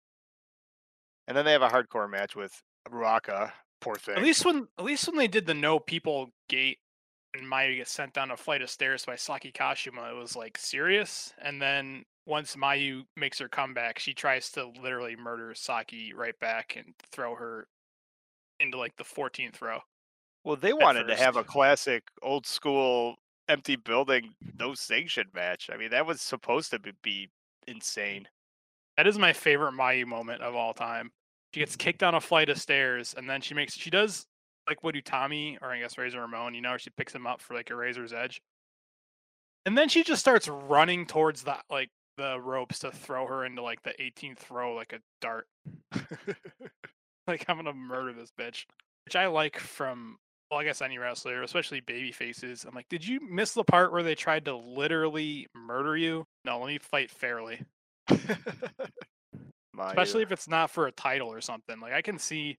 And 1.27 1.37
then 1.37 1.45
they 1.45 1.53
have 1.53 1.63
a 1.63 1.69
hardcore 1.69 2.11
match 2.11 2.37
with 2.37 2.63
Ruaka, 2.89 3.53
poor 3.81 3.97
thing. 3.97 4.17
At 4.17 4.23
least 4.23 4.45
when 4.45 4.69
at 4.79 4.85
least 4.85 5.07
when 5.07 5.17
they 5.17 5.29
did 5.29 5.47
the 5.47 5.55
no 5.55 5.79
people 5.79 6.31
gate 6.49 6.79
and 7.35 7.47
Mayu 7.47 7.77
gets 7.77 7.93
sent 7.93 8.13
down 8.13 8.31
a 8.31 8.37
flight 8.37 8.63
of 8.63 8.71
stairs 8.71 9.05
by 9.05 9.17
Saki 9.17 9.53
Kashima, 9.53 10.11
it 10.11 10.17
was 10.17 10.37
like 10.37 10.59
serious. 10.59 11.33
And 11.41 11.61
then 11.61 12.05
once 12.27 12.57
Mayu 12.57 13.03
makes 13.17 13.39
her 13.39 13.49
comeback, 13.49 13.99
she 13.99 14.15
tries 14.15 14.51
to 14.53 14.71
literally 14.81 15.17
murder 15.17 15.55
Saki 15.55 16.13
right 16.15 16.39
back 16.41 16.75
and 16.77 16.95
throw 17.11 17.35
her 17.35 17.67
into 18.61 18.79
like 18.79 18.97
the 18.97 19.05
14th 19.05 19.61
row. 19.61 19.81
Well, 20.45 20.57
they 20.57 20.73
wanted 20.73 21.05
to 21.05 21.17
have 21.17 21.37
a 21.37 21.45
classic 21.45 22.05
old 22.23 22.47
school 22.47 23.17
empty 23.49 23.77
building 23.77 24.35
no 24.59 24.75
sanction 24.75 25.27
match. 25.35 25.69
I 25.73 25.77
mean, 25.77 25.91
that 25.91 26.07
was 26.07 26.21
supposed 26.21 26.71
to 26.71 26.81
be- 27.03 27.31
insane. 27.67 28.29
That 28.97 29.07
is 29.07 29.19
my 29.19 29.33
favorite 29.33 29.73
Mayu 29.73 30.07
moment 30.07 30.43
of 30.43 30.55
all 30.55 30.75
time. 30.75 31.11
She 31.55 31.61
gets 31.61 31.77
kicked 31.77 32.01
down 32.01 32.15
a 32.15 32.21
flight 32.21 32.49
of 32.49 32.61
stairs 32.61 33.15
and 33.17 33.29
then 33.29 33.41
she 33.41 33.55
makes 33.55 33.75
she 33.75 33.91
does 33.91 34.27
like 34.69 34.83
what 34.83 34.95
Utami 34.95 35.59
or 35.61 35.71
I 35.71 35.81
guess 35.81 35.99
Razor 35.99 36.21
Ramon, 36.21 36.55
you 36.55 36.61
know, 36.61 36.77
she 36.77 36.91
picks 36.91 37.15
him 37.15 37.27
up 37.27 37.41
for 37.41 37.55
like 37.55 37.71
a 37.71 37.77
razor's 37.77 38.13
edge. 38.13 38.43
And 39.65 39.77
then 39.79 39.89
she 39.89 40.03
just 40.03 40.21
starts 40.21 40.49
running 40.49 41.07
towards 41.07 41.43
the 41.43 41.57
like 41.71 41.91
the 42.17 42.41
ropes 42.41 42.81
to 42.81 42.91
throw 42.91 43.27
her 43.27 43.45
into 43.45 43.63
like 43.63 43.83
the 43.83 43.95
18th 44.01 44.51
row 44.51 44.75
like 44.75 44.93
a 44.93 45.01
dart. 45.21 45.47
like 47.27 47.45
I'm 47.49 47.57
gonna 47.57 47.73
murder 47.73 48.13
this 48.13 48.33
bitch. 48.39 48.67
Which 49.05 49.17
I 49.17 49.27
like 49.27 49.59
from 49.59 50.19
well, 50.51 50.61
I 50.61 50.65
guess 50.65 50.83
any 50.83 50.99
wrestler, 50.99 51.43
especially 51.43 51.81
baby 51.81 52.13
faces. 52.13 52.67
I'm 52.69 52.75
like, 52.75 52.89
did 52.91 53.07
you 53.07 53.21
miss 53.27 53.53
the 53.53 53.65
part 53.65 53.91
where 53.91 54.03
they 54.03 54.15
tried 54.15 54.45
to 54.45 54.55
literally 54.55 55.47
murder 55.55 55.97
you? 55.97 56.27
No, 56.45 56.59
let 56.59 56.67
me 56.67 56.79
fight 56.79 57.11
fairly. 57.11 57.63
Especially 59.81 60.21
uh, 60.21 60.27
if 60.27 60.33
it's 60.33 60.49
not 60.49 60.71
for 60.71 60.87
a 60.87 60.93
title 60.93 61.33
or 61.33 61.41
something. 61.41 61.81
Like 61.81 61.95
I 61.95 62.03
can 62.03 62.19
see, 62.19 62.59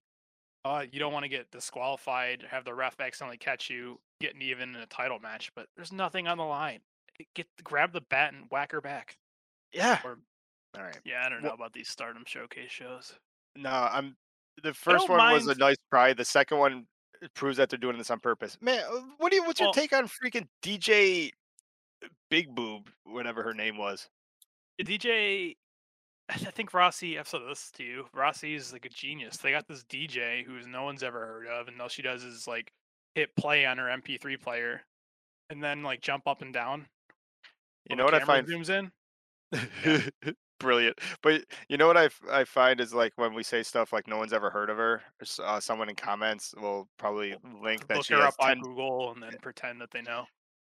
uh, 0.66 0.86
you 0.92 1.00
don't 1.00 1.14
want 1.14 1.24
to 1.24 1.30
get 1.30 1.52
disqualified, 1.52 2.44
have 2.50 2.66
the 2.66 2.74
ref 2.74 3.00
accidentally 3.00 3.38
catch 3.38 3.70
you, 3.70 4.00
getting 4.20 4.42
even 4.42 4.70
in 4.74 4.82
a 4.82 4.88
title 4.88 5.20
match, 5.20 5.52
but 5.56 5.68
there's 5.76 5.92
nothing 5.92 6.28
on 6.28 6.40
the 6.40 6.44
line. 6.44 6.80
Get 7.36 7.46
grab 7.64 7.94
the 7.94 8.02
bat 8.02 8.34
and 8.34 8.46
whack 8.50 8.72
her 8.72 8.82
back. 8.82 9.18
Yeah. 9.74 10.00
Or 10.04 10.18
All 10.78 10.84
right. 10.84 11.00
yeah, 11.06 11.24
I 11.26 11.30
don't 11.30 11.44
know 11.44 11.52
about 11.54 11.74
these 11.74 11.90
Stardom 11.90 12.24
showcase 12.26 12.72
shows. 12.72 13.14
No, 13.56 13.70
I'm. 13.70 14.16
The 14.64 14.74
first 14.74 15.10
one 15.10 15.34
was 15.34 15.48
a 15.48 15.56
nice 15.56 15.78
try. 15.92 16.14
The 16.14 16.26
second 16.26 16.60
one 16.60 16.86
proves 17.34 17.58
that 17.58 17.70
they're 17.70 17.80
doing 17.80 17.98
this 17.98 18.12
on 18.12 18.20
purpose. 18.20 18.58
Man, 18.62 18.84
uh, 18.92 19.02
what 19.18 19.30
do 19.32 19.38
you? 19.38 19.44
What's 19.44 19.60
your 19.60 19.68
Well- 19.68 19.74
take 19.74 19.94
on 19.94 20.08
freaking 20.08 20.48
DJ 20.62 21.32
Big 22.30 22.54
Boob, 22.54 22.90
whatever 23.04 23.44
her 23.44 23.54
name 23.54 23.78
was? 23.78 24.08
DJ, 24.82 25.56
I 26.30 26.36
think 26.38 26.72
Rossy. 26.72 27.20
I've 27.20 27.28
said 27.28 27.42
this 27.48 27.72
to 27.78 27.84
you. 27.84 28.06
Rossy 28.16 28.56
is 28.56 28.74
like 28.74 28.86
a 28.86 28.90
genius. 28.90 29.38
They 29.38 29.52
got 29.52 29.68
this 29.68 29.84
DJ 29.86 30.44
who's 30.46 30.68
no 30.68 30.84
one's 30.84 31.04
ever 31.04 31.26
heard 31.26 31.48
of, 31.48 31.68
and 31.68 31.80
all 31.82 31.88
she 31.90 32.02
does 32.02 32.24
is 32.24 32.48
like 32.48 32.72
hit 33.16 33.36
play 33.36 33.66
on 33.66 33.78
her 33.78 33.86
MP3 33.90 34.40
player, 34.42 34.82
and 35.50 35.64
then 35.64 35.84
like 35.84 36.02
jump 36.02 36.28
up 36.28 36.42
and 36.42 36.54
down. 36.54 36.88
You 37.90 37.96
know 37.96 38.06
what 38.06 38.14
I 38.14 38.20
find 38.22 38.48
zooms 38.48 38.70
in. 38.70 38.92
brilliant. 40.60 41.00
But 41.22 41.44
you 41.70 41.78
know 41.78 41.88
what 41.88 41.98
I, 41.98 42.06
f- 42.06 42.22
I 42.30 42.44
find 42.44 42.80
is 42.80 42.94
like 42.94 43.14
when 43.18 43.34
we 43.34 43.44
say 43.44 43.64
stuff 43.64 43.94
like 43.94 44.08
no 44.08 44.18
one's 44.18 44.34
ever 44.34 44.50
heard 44.50 44.70
of 44.70 44.78
her, 44.78 45.02
s- 45.22 45.40
uh, 45.44 45.60
someone 45.60 45.90
in 45.90 45.96
comments 45.96 46.54
will 46.56 46.90
probably 46.98 47.36
link 47.62 47.88
that 47.88 47.98
look 47.98 48.06
she 48.06 48.14
her 48.14 48.22
has 48.22 48.34
up 48.34 48.36
on 48.40 48.60
Google 48.62 49.12
and 49.14 49.22
then 49.22 49.38
pretend 49.42 49.82
that 49.82 49.92
they 49.92 50.02
know. 50.02 50.26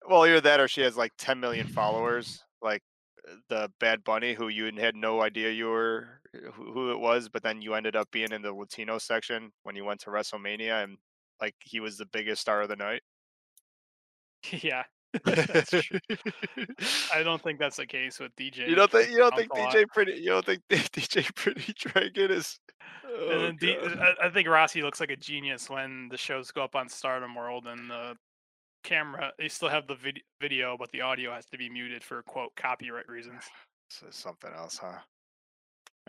well 0.08 0.26
either 0.26 0.42
that 0.42 0.60
or 0.60 0.68
she 0.68 0.82
has 0.82 0.98
like 0.98 1.12
10 1.18 1.40
million 1.40 1.68
followers 1.80 2.44
like 2.62 2.82
uh, 3.30 3.36
the 3.50 3.72
Bad 3.80 4.04
Bunny 4.04 4.34
who 4.34 4.48
you 4.50 4.72
had 4.78 4.96
no 4.96 5.22
idea 5.22 5.52
you 5.52 5.68
were 5.68 6.22
who, 6.54 6.72
who 6.72 6.92
it 6.92 7.00
was, 7.00 7.30
but 7.30 7.42
then 7.44 7.62
you 7.62 7.74
ended 7.74 7.96
up 7.96 8.12
being 8.12 8.32
in 8.32 8.42
the 8.42 8.54
Latino 8.54 8.98
section 8.98 9.52
when 9.64 9.76
you 9.76 9.86
went 9.86 10.00
to 10.02 10.10
WrestleMania 10.10 10.84
and 10.84 10.98
like 11.42 11.56
he 11.64 11.80
was 11.80 11.98
the 11.98 12.06
biggest 12.06 12.42
star 12.42 12.62
of 12.62 12.70
the 12.70 12.76
night. 12.76 13.02
yeah. 14.52 14.84
I 17.14 17.24
don't 17.24 17.42
think 17.42 17.60
that's 17.60 17.78
the 17.78 17.86
case 17.86 18.20
with 18.20 18.36
DJ. 18.36 18.68
You 18.68 18.76
don't 18.76 18.92
think 18.92 19.10
you 19.12 19.18
don't 19.18 19.36
think. 19.36 19.52
DJ 19.52 19.86
Pretty 19.88 20.14
you 20.14 20.30
don't 20.30 20.46
think 20.46 20.62
DJ 20.70 21.34
Pretty 21.36 21.74
Dragon 21.78 22.32
is 22.32 22.60
oh, 23.06 23.30
And 23.32 23.42
then 23.42 23.58
D-. 23.60 23.78
I, 23.78 24.28
I 24.28 24.30
think 24.30 24.48
Rossy 24.48 24.82
looks 24.82 25.00
like 25.00 25.12
a 25.12 25.16
genius 25.16 25.70
when 25.70 26.08
the 26.10 26.18
shows 26.18 26.52
go 26.52 26.64
up 26.64 26.76
on 26.76 26.90
Stardom 26.90 27.36
World 27.36 27.68
and 27.68 27.90
the 27.90 28.16
camera. 28.84 29.32
They 29.38 29.48
still 29.48 29.70
have 29.70 29.88
the 29.88 29.96
vid- 29.96 30.22
video, 30.42 30.78
but 30.78 30.92
the 30.92 31.02
audio 31.02 31.34
has 31.34 31.46
to 31.48 31.58
be 31.58 31.70
muted 31.70 32.04
for 32.04 32.24
quote 32.24 32.56
copyright 32.56 33.10
reasons. 33.10 33.44
So 33.90 34.08
something 34.10 34.52
else, 34.54 34.78
huh? 34.78 34.98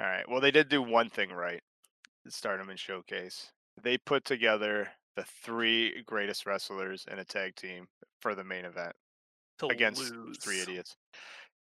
All 0.01 0.07
right. 0.07 0.29
Well, 0.29 0.41
they 0.41 0.51
did 0.51 0.69
do 0.69 0.83
one 0.83 1.09
thing 1.09 1.31
right. 1.31 1.63
Stardom 2.29 2.71
and 2.71 2.79
Showcase. 2.79 3.53
They 3.81 3.99
put 3.99 4.25
together 4.25 4.89
the 5.19 5.25
three 5.43 6.01
greatest 6.07 6.47
wrestlers 6.47 7.05
in 7.11 7.19
a 7.19 7.25
tag 7.25 7.57
team 7.57 7.89
for 8.21 8.37
the 8.37 8.45
main 8.45 8.65
event 8.65 8.93
against 9.69 10.13
lose. 10.13 10.39
three 10.39 10.61
idiots. 10.61 10.97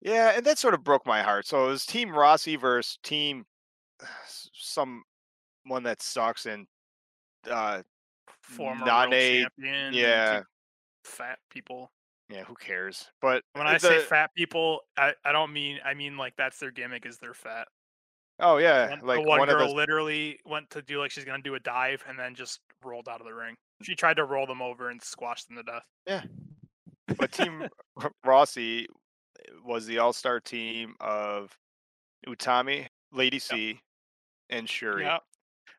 Yeah, 0.00 0.34
and 0.36 0.46
that 0.46 0.58
sort 0.58 0.74
of 0.74 0.84
broke 0.84 1.04
my 1.06 1.22
heart. 1.22 1.44
So 1.44 1.64
it 1.64 1.68
was 1.68 1.84
Team 1.84 2.10
Rossy 2.10 2.54
versus 2.54 2.98
Team 3.02 3.44
some 4.54 5.02
one 5.64 5.82
that 5.82 6.00
sucks 6.00 6.46
and 6.46 6.66
uh 7.50 7.82
former 8.42 9.08
Nane, 9.08 9.46
champion. 9.58 9.92
yeah, 9.92 10.42
fat 11.04 11.40
people. 11.50 11.90
yeah, 12.30 12.44
who 12.44 12.54
cares? 12.54 13.10
But 13.20 13.42
When 13.54 13.66
I 13.66 13.76
say 13.76 13.98
fat 13.98 14.30
people, 14.36 14.80
I, 14.96 15.14
I 15.24 15.32
don't 15.32 15.52
mean 15.52 15.80
I 15.84 15.94
mean 15.94 16.16
like 16.16 16.34
that's 16.36 16.58
their 16.60 16.70
gimmick 16.70 17.06
is 17.06 17.18
they're 17.18 17.34
fat. 17.34 17.66
oh 18.38 18.58
yeah, 18.58 18.90
One, 18.90 19.00
like 19.02 19.16
the 19.22 19.28
one, 19.28 19.38
one 19.40 19.48
girl 19.48 19.62
of 19.62 19.68
the 19.70 19.74
literally 19.74 20.38
went 20.46 20.70
to 20.70 20.80
do 20.82 21.00
like 21.00 21.10
she's 21.10 21.24
gonna 21.24 21.42
do 21.42 21.56
a 21.56 21.60
dive 21.60 22.04
and 22.08 22.16
then 22.16 22.36
just 22.36 22.60
rolled 22.84 23.08
out 23.08 23.20
of 23.20 23.26
the 23.26 23.34
ring. 23.34 23.54
She 23.82 23.94
tried 23.94 24.16
to 24.16 24.24
roll 24.24 24.46
them 24.46 24.62
over 24.62 24.90
and 24.90 25.02
squash 25.02 25.44
them 25.44 25.56
to 25.56 25.62
death. 25.62 25.84
Yeah. 26.06 26.22
But 27.18 27.32
Team 27.32 27.68
Rossy 28.24 28.86
was 29.64 29.86
the 29.86 29.98
all-star 29.98 30.40
team 30.40 30.94
of 31.00 31.56
Utami, 32.26 32.86
Lady 33.12 33.38
C, 33.38 33.80
and 34.50 34.68
Shuri. 34.68 35.04
Yeah, 35.04 35.18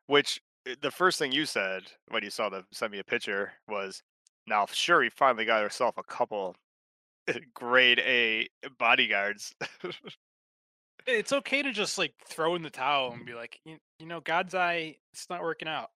Which 0.06 0.40
uh, 0.68 0.74
the 0.80 0.90
first 0.90 1.18
thing 1.18 1.32
you 1.32 1.46
said 1.46 1.82
when 2.08 2.24
you 2.24 2.30
saw 2.30 2.48
the 2.48 2.64
send 2.72 2.92
me 2.92 2.98
a 2.98 3.04
picture 3.04 3.52
was, 3.68 4.02
"Now 4.46 4.66
Shuri 4.66 5.10
finally 5.10 5.44
got 5.44 5.62
herself 5.62 5.96
a 5.98 6.02
couple 6.02 6.56
grade 7.54 8.00
A 8.00 8.48
bodyguards. 8.78 9.54
It's 11.06 11.32
okay 11.32 11.62
to 11.62 11.72
just 11.72 11.98
like 11.98 12.14
throw 12.26 12.54
in 12.54 12.62
the 12.62 12.70
towel 12.70 13.12
and 13.12 13.24
be 13.24 13.34
like, 13.34 13.60
you, 13.64 13.76
you 13.98 14.06
know, 14.06 14.20
God's 14.20 14.54
eye, 14.54 14.96
it's 15.12 15.28
not 15.28 15.42
working 15.42 15.68
out. 15.68 15.90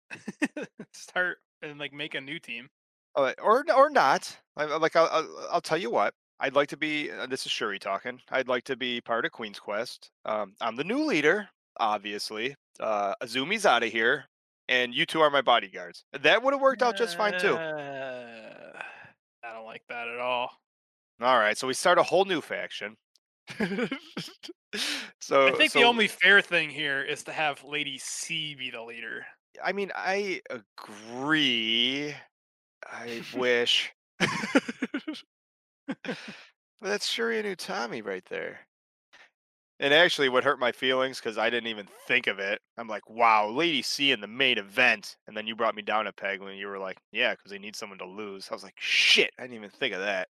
Start 0.92 1.38
and 1.62 1.78
like 1.78 1.92
make 1.92 2.14
a 2.14 2.20
new 2.20 2.38
team. 2.38 2.68
Uh, 3.16 3.32
or 3.42 3.64
or 3.74 3.90
not. 3.90 4.36
Like 4.56 4.96
I'll, 4.96 5.08
I'll 5.10 5.48
I'll 5.52 5.60
tell 5.60 5.78
you 5.78 5.90
what. 5.90 6.14
I'd 6.40 6.54
like 6.54 6.68
to 6.68 6.76
be. 6.76 7.10
Uh, 7.10 7.26
this 7.26 7.46
is 7.46 7.52
Shuri 7.52 7.78
talking. 7.78 8.20
I'd 8.30 8.48
like 8.48 8.64
to 8.64 8.76
be 8.76 9.00
part 9.00 9.24
of 9.24 9.32
Queen's 9.32 9.60
Quest. 9.60 10.10
Um, 10.24 10.54
I'm 10.60 10.76
the 10.76 10.84
new 10.84 11.04
leader, 11.04 11.48
obviously. 11.78 12.56
Uh, 12.80 13.14
Azumi's 13.22 13.64
out 13.64 13.84
of 13.84 13.92
here, 13.92 14.24
and 14.68 14.92
you 14.92 15.06
two 15.06 15.20
are 15.20 15.30
my 15.30 15.42
bodyguards. 15.42 16.04
That 16.12 16.42
would 16.42 16.52
have 16.52 16.60
worked 16.60 16.82
out 16.82 16.96
just 16.96 17.16
fine 17.16 17.38
too. 17.38 17.54
Uh, 17.54 18.72
I 19.44 19.52
don't 19.54 19.64
like 19.64 19.82
that 19.88 20.08
at 20.08 20.18
all. 20.18 20.50
All 21.20 21.38
right, 21.38 21.56
so 21.56 21.68
we 21.68 21.74
start 21.74 21.98
a 21.98 22.02
whole 22.02 22.24
new 22.24 22.40
faction. 22.40 22.96
so 25.20 25.48
I 25.48 25.52
think 25.52 25.72
so, 25.72 25.80
the 25.80 25.84
only 25.84 26.08
fair 26.08 26.40
thing 26.40 26.70
here 26.70 27.02
is 27.02 27.22
to 27.24 27.32
have 27.32 27.62
Lady 27.64 27.98
C 27.98 28.54
be 28.54 28.70
the 28.70 28.82
leader. 28.82 29.24
I 29.62 29.72
mean, 29.72 29.92
I 29.94 30.40
agree. 30.50 32.14
I 32.86 33.22
wish. 33.36 33.92
but 35.86 36.16
that's 36.80 37.06
Shuri 37.06 37.42
Utami 37.42 38.04
right 38.04 38.24
there. 38.30 38.60
And 39.80 39.92
actually, 39.92 40.28
what 40.28 40.44
hurt 40.44 40.60
my 40.60 40.70
feelings 40.70 41.18
because 41.18 41.36
I 41.36 41.50
didn't 41.50 41.68
even 41.68 41.88
think 42.06 42.28
of 42.28 42.38
it. 42.38 42.60
I'm 42.78 42.86
like, 42.86 43.08
wow, 43.10 43.48
Lady 43.48 43.82
C 43.82 44.12
in 44.12 44.20
the 44.20 44.28
main 44.28 44.56
event, 44.56 45.16
and 45.26 45.36
then 45.36 45.48
you 45.48 45.56
brought 45.56 45.74
me 45.74 45.82
down 45.82 46.06
a 46.06 46.12
peg 46.12 46.40
when 46.40 46.56
you 46.56 46.68
were 46.68 46.78
like, 46.78 46.98
yeah, 47.10 47.32
because 47.32 47.50
they 47.50 47.58
need 47.58 47.74
someone 47.74 47.98
to 47.98 48.06
lose. 48.06 48.48
I 48.50 48.54
was 48.54 48.62
like, 48.62 48.76
shit, 48.78 49.32
I 49.36 49.42
didn't 49.42 49.56
even 49.56 49.70
think 49.70 49.94
of 49.94 50.00
that. 50.00 50.28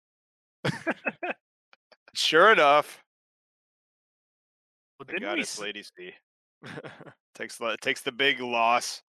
sure 2.14 2.54
enough, 2.54 3.04
Well, 5.00 5.06
the 5.08 5.14
we 5.20 5.20
goddess 5.26 5.58
s- 5.58 5.58
Lady 5.58 5.84
C 5.84 6.14
takes 7.34 7.58
the 7.58 7.78
takes 7.82 8.02
the 8.02 8.12
big 8.12 8.40
loss. 8.40 9.02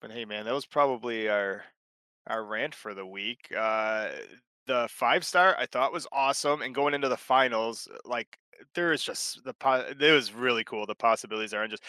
But 0.00 0.12
hey, 0.12 0.24
man, 0.24 0.44
that 0.46 0.54
was 0.54 0.66
probably 0.66 1.28
our 1.28 1.64
our 2.28 2.44
rant 2.44 2.74
for 2.74 2.94
the 2.94 3.06
week. 3.06 3.52
Uh, 3.56 4.12
the 4.66 4.88
five 4.90 5.24
star 5.24 5.56
I 5.58 5.66
thought 5.66 5.92
was 5.92 6.08
awesome, 6.12 6.62
and 6.62 6.74
going 6.74 6.94
into 6.94 7.08
the 7.08 7.16
finals, 7.16 7.88
like 8.04 8.38
there 8.74 8.92
is 8.92 9.04
just 9.04 9.44
the 9.44 9.54
po- 9.54 9.86
it 9.98 10.12
was 10.12 10.32
really 10.32 10.64
cool. 10.64 10.86
The 10.86 10.94
possibilities 10.96 11.54
are 11.54 11.68
just 11.68 11.84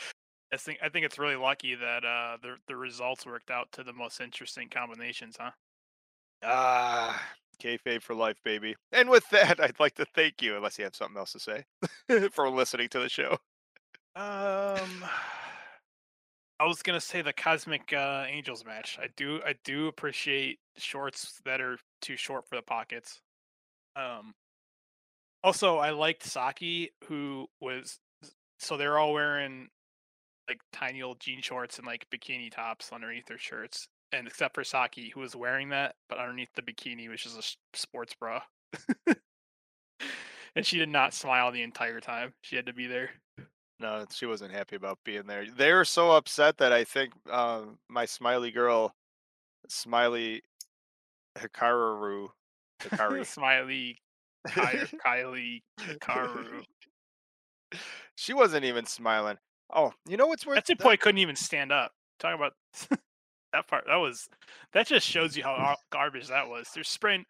I 0.53 0.57
think 0.57 0.79
I 0.81 0.87
think 0.87 1.05
it's 1.05 1.19
really 1.19 1.35
lucky 1.35 1.75
that 1.75 2.05
uh 2.05 2.37
the 2.41 2.57
the 2.67 2.77
results 2.77 3.25
worked 3.25 3.51
out 3.51 3.73
to 3.73 3.83
the 3.83 3.91
most 3.93 4.21
interesting 4.21 4.69
combinations, 4.69 5.35
huh? 5.37 5.51
ah 6.41 7.35
kayfabe 7.61 8.01
for 8.01 8.15
life, 8.15 8.37
baby. 8.43 8.75
And 8.91 9.09
with 9.09 9.27
that, 9.29 9.59
I'd 9.63 9.79
like 9.79 9.95
to 9.95 10.05
thank 10.05 10.41
you, 10.41 10.55
unless 10.55 10.77
you 10.77 10.83
have 10.85 10.95
something 10.95 11.17
else 11.17 11.33
to 11.33 11.39
say, 11.39 11.65
for 12.31 12.49
listening 12.49 12.89
to 12.89 12.99
the 12.99 13.09
show. 13.09 13.37
Um, 14.15 15.03
I 16.59 16.65
was 16.65 16.81
gonna 16.81 17.01
say 17.01 17.21
the 17.21 17.33
Cosmic 17.33 17.91
uh, 17.93 18.25
Angels 18.27 18.63
match. 18.65 18.97
I 19.01 19.07
do 19.17 19.41
I 19.45 19.55
do 19.63 19.87
appreciate 19.87 20.59
shorts 20.77 21.41
that 21.45 21.59
are 21.59 21.77
too 22.01 22.15
short 22.15 22.47
for 22.47 22.55
the 22.55 22.61
pockets. 22.61 23.21
Um, 23.95 24.33
also 25.43 25.77
I 25.77 25.89
liked 25.89 26.23
Saki, 26.23 26.91
who 27.05 27.47
was 27.59 27.99
so 28.59 28.77
they're 28.77 28.97
all 28.97 29.13
wearing 29.13 29.67
like 30.47 30.61
tiny 30.71 30.99
little 30.99 31.15
jean 31.15 31.41
shorts 31.41 31.77
and 31.77 31.87
like 31.87 32.05
bikini 32.13 32.51
tops 32.51 32.91
underneath 32.93 33.25
their 33.25 33.37
shirts, 33.37 33.87
and 34.13 34.27
except 34.27 34.55
for 34.55 34.63
Saki, 34.63 35.09
who 35.09 35.19
was 35.19 35.35
wearing 35.35 35.69
that, 35.69 35.95
but 36.07 36.19
underneath 36.19 36.53
the 36.55 36.61
bikini, 36.61 37.09
which 37.09 37.25
is 37.25 37.35
a 37.35 37.77
sports 37.77 38.13
bra. 38.13 38.41
and 40.55 40.65
she 40.65 40.77
did 40.77 40.89
not 40.89 41.13
smile 41.13 41.51
the 41.51 41.63
entire 41.63 41.99
time. 41.99 42.33
She 42.41 42.55
had 42.55 42.67
to 42.67 42.73
be 42.73 42.87
there. 42.87 43.09
No, 43.79 44.05
she 44.11 44.25
wasn't 44.25 44.53
happy 44.53 44.75
about 44.75 44.99
being 45.03 45.25
there. 45.25 45.45
They 45.45 45.73
were 45.73 45.83
so 45.83 46.11
upset 46.11 46.57
that 46.59 46.71
I 46.71 46.83
think 46.83 47.11
um, 47.29 47.79
my 47.89 48.05
smiley 48.05 48.51
girl, 48.51 48.93
Smiley 49.67 50.43
Hikaru, 51.37 52.29
Hikari, 52.81 53.25
Smiley 53.25 53.97
Ky- 54.47 54.53
Kylie 55.05 55.61
Karu. 55.99 56.63
she 58.15 58.33
wasn't 58.33 58.63
even 58.63 58.85
smiling. 58.85 59.37
Oh, 59.73 59.91
you 60.07 60.17
know 60.17 60.27
what's 60.27 60.45
worth? 60.45 60.63
That 60.65 60.77
boy 60.77 60.97
couldn't 60.97 61.19
even 61.19 61.35
stand 61.35 61.71
up. 61.71 61.91
Talk 62.19 62.35
about 62.35 62.53
that 63.53 63.67
part. 63.67 63.85
That 63.87 63.95
was 63.95 64.27
that 64.73 64.87
just 64.87 65.07
shows 65.07 65.37
you 65.37 65.43
how 65.43 65.75
garbage 65.91 66.27
that 66.27 66.49
was. 66.49 66.67
They're 66.73 66.83
spraying. 66.83 67.25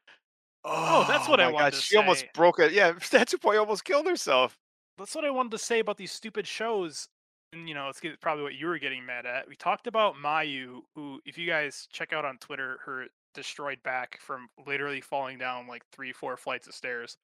Oh, 0.65 1.05
that's 1.07 1.27
oh 1.27 1.31
what 1.31 1.39
I 1.39 1.51
wanted 1.51 1.71
God, 1.71 1.75
She 1.75 1.97
almost 1.97 2.25
broke 2.33 2.59
it. 2.59 2.71
Yeah, 2.71 2.93
Statue 3.01 3.37
Boy 3.37 3.59
almost 3.59 3.83
killed 3.83 4.07
herself. 4.07 4.57
That's 4.97 5.13
what 5.13 5.25
I 5.25 5.29
wanted 5.29 5.51
to 5.51 5.57
say 5.57 5.79
about 5.79 5.97
these 5.97 6.11
stupid 6.11 6.47
shows. 6.47 7.07
And 7.51 7.67
you 7.67 7.75
know, 7.75 7.89
it's 7.89 8.01
probably 8.21 8.43
what 8.43 8.55
you 8.55 8.67
were 8.67 8.79
getting 8.79 9.05
mad 9.05 9.25
at. 9.25 9.47
We 9.47 9.55
talked 9.55 9.87
about 9.87 10.15
Mayu, 10.15 10.79
who, 10.95 11.19
if 11.25 11.37
you 11.37 11.45
guys 11.45 11.87
check 11.91 12.13
out 12.13 12.25
on 12.25 12.37
Twitter, 12.37 12.79
her 12.85 13.07
destroyed 13.33 13.81
back 13.83 14.19
from 14.21 14.47
literally 14.65 15.01
falling 15.01 15.37
down 15.37 15.67
like 15.67 15.83
three, 15.91 16.13
four 16.13 16.37
flights 16.37 16.67
of 16.67 16.73
stairs. 16.73 17.17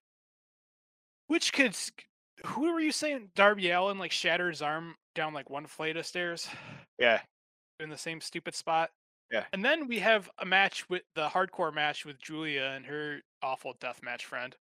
Which 1.27 1.53
could, 1.53 1.75
who 2.45 2.73
were 2.73 2.79
you 2.79 2.91
saying? 2.91 3.29
Darby 3.35 3.69
Allin 3.69 3.99
like 3.99 4.11
shattered 4.11 4.53
his 4.53 4.61
arm 4.61 4.95
down 5.15 5.33
like 5.33 5.49
one 5.49 5.67
flight 5.67 5.97
of 5.97 6.05
stairs. 6.05 6.47
Yeah, 6.99 7.21
in 7.79 7.89
the 7.89 7.97
same 7.97 8.21
stupid 8.21 8.55
spot. 8.55 8.91
Yeah. 9.31 9.45
And 9.53 9.63
then 9.63 9.87
we 9.87 9.99
have 9.99 10.29
a 10.39 10.45
match 10.45 10.89
with 10.89 11.03
the 11.15 11.29
hardcore 11.29 11.73
match 11.73 12.05
with 12.05 12.19
Giulia 12.19 12.71
and 12.75 12.85
her 12.85 13.19
awful 13.41 13.75
deathmatch 13.75 14.23
friend. 14.23 14.55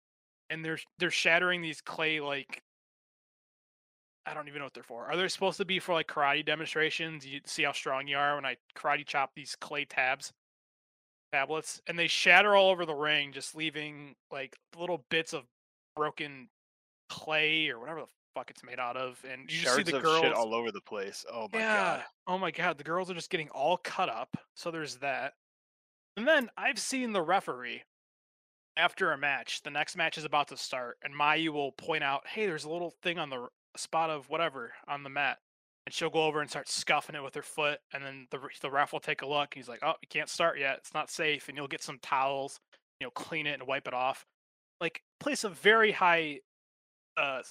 And 0.50 0.64
they're 0.64 0.78
they're 0.98 1.10
shattering 1.10 1.62
these 1.62 1.80
clay 1.80 2.20
like 2.20 2.62
I 4.26 4.34
don't 4.34 4.46
even 4.48 4.58
know 4.58 4.66
what 4.66 4.74
they're 4.74 4.82
for. 4.82 5.06
Are 5.06 5.16
they 5.16 5.26
supposed 5.28 5.56
to 5.56 5.64
be 5.64 5.78
for 5.78 5.94
like 5.94 6.06
karate 6.06 6.44
demonstrations? 6.44 7.26
You 7.26 7.40
see 7.46 7.62
how 7.62 7.72
strong 7.72 8.06
you 8.08 8.18
are 8.18 8.34
when 8.34 8.44
I 8.44 8.56
karate 8.76 9.06
chop 9.06 9.32
these 9.34 9.56
clay 9.56 9.84
tabs 9.86 10.32
tablets 11.32 11.80
and 11.86 11.98
they 11.98 12.06
shatter 12.06 12.54
all 12.54 12.70
over 12.70 12.86
the 12.86 12.94
ring 12.94 13.32
just 13.32 13.54
leaving 13.54 14.14
like 14.30 14.56
little 14.78 15.04
bits 15.10 15.32
of 15.32 15.44
broken 15.94 16.48
clay 17.08 17.68
or 17.68 17.78
whatever 17.78 18.00
the 18.00 18.06
fuck 18.38 18.50
it's 18.50 18.62
made 18.62 18.78
out 18.78 18.96
of 18.96 19.20
and 19.30 19.42
you 19.42 19.58
just 19.58 19.60
see 19.60 19.82
shards 19.82 19.90
the 19.90 20.00
girls 20.00 20.20
shit 20.20 20.32
all 20.32 20.54
over 20.54 20.70
the 20.70 20.80
place. 20.80 21.24
Oh 21.32 21.48
my 21.52 21.58
yeah. 21.58 21.74
god. 21.74 22.04
Oh 22.26 22.38
my 22.38 22.50
god, 22.50 22.78
the 22.78 22.84
girls 22.84 23.10
are 23.10 23.14
just 23.14 23.30
getting 23.30 23.48
all 23.50 23.78
cut 23.78 24.08
up. 24.08 24.36
So 24.54 24.70
there's 24.70 24.96
that. 24.96 25.32
And 26.16 26.26
then 26.26 26.50
I've 26.56 26.78
seen 26.78 27.12
the 27.12 27.22
referee 27.22 27.82
after 28.76 29.12
a 29.12 29.18
match. 29.18 29.62
The 29.62 29.70
next 29.70 29.96
match 29.96 30.18
is 30.18 30.24
about 30.24 30.48
to 30.48 30.56
start, 30.56 30.98
and 31.02 31.14
Mayu 31.14 31.50
will 31.50 31.72
point 31.72 32.04
out, 32.04 32.26
"Hey, 32.28 32.46
there's 32.46 32.64
a 32.64 32.70
little 32.70 32.94
thing 33.02 33.18
on 33.18 33.30
the 33.30 33.48
spot 33.76 34.10
of 34.10 34.28
whatever 34.28 34.72
on 34.86 35.02
the 35.02 35.10
mat." 35.10 35.38
And 35.86 35.94
she'll 35.94 36.10
go 36.10 36.24
over 36.24 36.40
and 36.40 36.50
start 36.50 36.68
scuffing 36.68 37.16
it 37.16 37.22
with 37.22 37.34
her 37.34 37.42
foot, 37.42 37.80
and 37.92 38.04
then 38.04 38.28
the 38.30 38.40
the 38.60 38.70
ref 38.70 38.92
will 38.92 39.00
take 39.00 39.22
a 39.22 39.26
look. 39.26 39.54
and 39.54 39.60
He's 39.60 39.68
like, 39.68 39.82
"Oh, 39.82 39.94
you 40.00 40.08
can't 40.08 40.28
start 40.28 40.58
yet. 40.58 40.78
It's 40.78 40.94
not 40.94 41.10
safe." 41.10 41.48
And 41.48 41.56
you'll 41.56 41.66
get 41.66 41.82
some 41.82 41.98
towels, 42.02 42.60
you 43.00 43.06
know, 43.06 43.10
clean 43.10 43.46
it 43.46 43.54
and 43.54 43.66
wipe 43.66 43.88
it 43.88 43.94
off. 43.94 44.24
Like 44.80 45.02
place 45.18 45.42
a 45.44 45.48
very 45.48 45.90
high 45.92 46.40
uh 47.16 47.42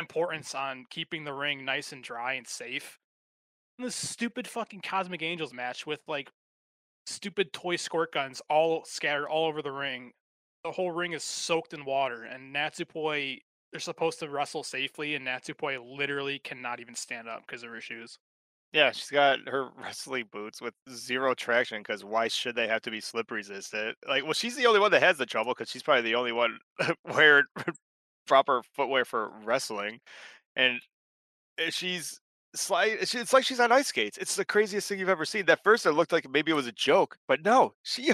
importance 0.00 0.54
on 0.54 0.84
keeping 0.90 1.24
the 1.24 1.32
ring 1.32 1.64
nice 1.64 1.92
and 1.92 2.02
dry 2.02 2.34
and 2.34 2.46
safe 2.46 2.98
And 3.78 3.86
this 3.86 3.96
stupid 3.96 4.48
fucking 4.48 4.82
Cosmic 4.82 5.22
Angels 5.22 5.52
match 5.52 5.86
with 5.86 6.00
like 6.08 6.30
stupid 7.06 7.52
toy 7.52 7.76
squirt 7.76 8.12
guns 8.12 8.42
all 8.48 8.84
scattered 8.84 9.28
all 9.28 9.46
over 9.46 9.62
the 9.62 9.72
ring. 9.72 10.12
The 10.64 10.72
whole 10.72 10.92
ring 10.92 11.12
is 11.12 11.22
soaked 11.22 11.74
in 11.74 11.84
water, 11.84 12.24
and 12.24 12.54
Natsupoi 12.54 13.38
they're 13.72 13.80
supposed 13.80 14.20
to 14.20 14.28
wrestle 14.28 14.62
safely, 14.62 15.16
and 15.16 15.26
Natsupoi 15.26 15.78
literally 15.98 16.38
cannot 16.38 16.78
even 16.80 16.94
stand 16.94 17.28
up 17.28 17.42
because 17.46 17.64
of 17.64 17.70
her 17.70 17.80
shoes. 17.80 18.18
Yeah, 18.72 18.92
she's 18.92 19.10
got 19.10 19.40
her 19.48 19.68
wrestling 19.82 20.26
boots 20.32 20.62
with 20.62 20.74
zero 20.90 21.34
traction 21.34 21.80
because 21.80 22.04
why 22.04 22.28
should 22.28 22.54
they 22.54 22.68
have 22.68 22.82
to 22.82 22.90
be 22.90 23.00
slip 23.00 23.30
resistant? 23.30 23.96
Like, 24.08 24.24
well, 24.24 24.32
she's 24.32 24.56
the 24.56 24.66
only 24.66 24.80
one 24.80 24.92
that 24.92 25.02
has 25.02 25.18
the 25.18 25.26
trouble 25.26 25.54
because 25.54 25.70
she's 25.70 25.82
probably 25.82 26.02
the 26.02 26.14
only 26.14 26.32
one 26.32 26.58
wearing 27.04 27.44
proper 28.26 28.62
footwear 28.74 29.04
for 29.04 29.30
wrestling, 29.44 30.00
and 30.56 30.80
uh, 31.58 31.70
she's 31.70 32.20
slide. 32.54 32.96
It's 33.00 33.32
like 33.32 33.44
she's 33.44 33.60
on 33.60 33.72
ice 33.72 33.88
skates. 33.88 34.18
It's 34.18 34.36
the 34.36 34.44
craziest 34.44 34.88
thing 34.88 34.98
you've 34.98 35.08
ever 35.08 35.24
seen. 35.24 35.46
That 35.46 35.62
first 35.64 35.86
it 35.86 35.92
looked 35.92 36.12
like 36.12 36.28
maybe 36.30 36.50
it 36.50 36.54
was 36.54 36.66
a 36.66 36.72
joke, 36.72 37.16
but 37.28 37.44
no, 37.44 37.74
she 37.82 38.12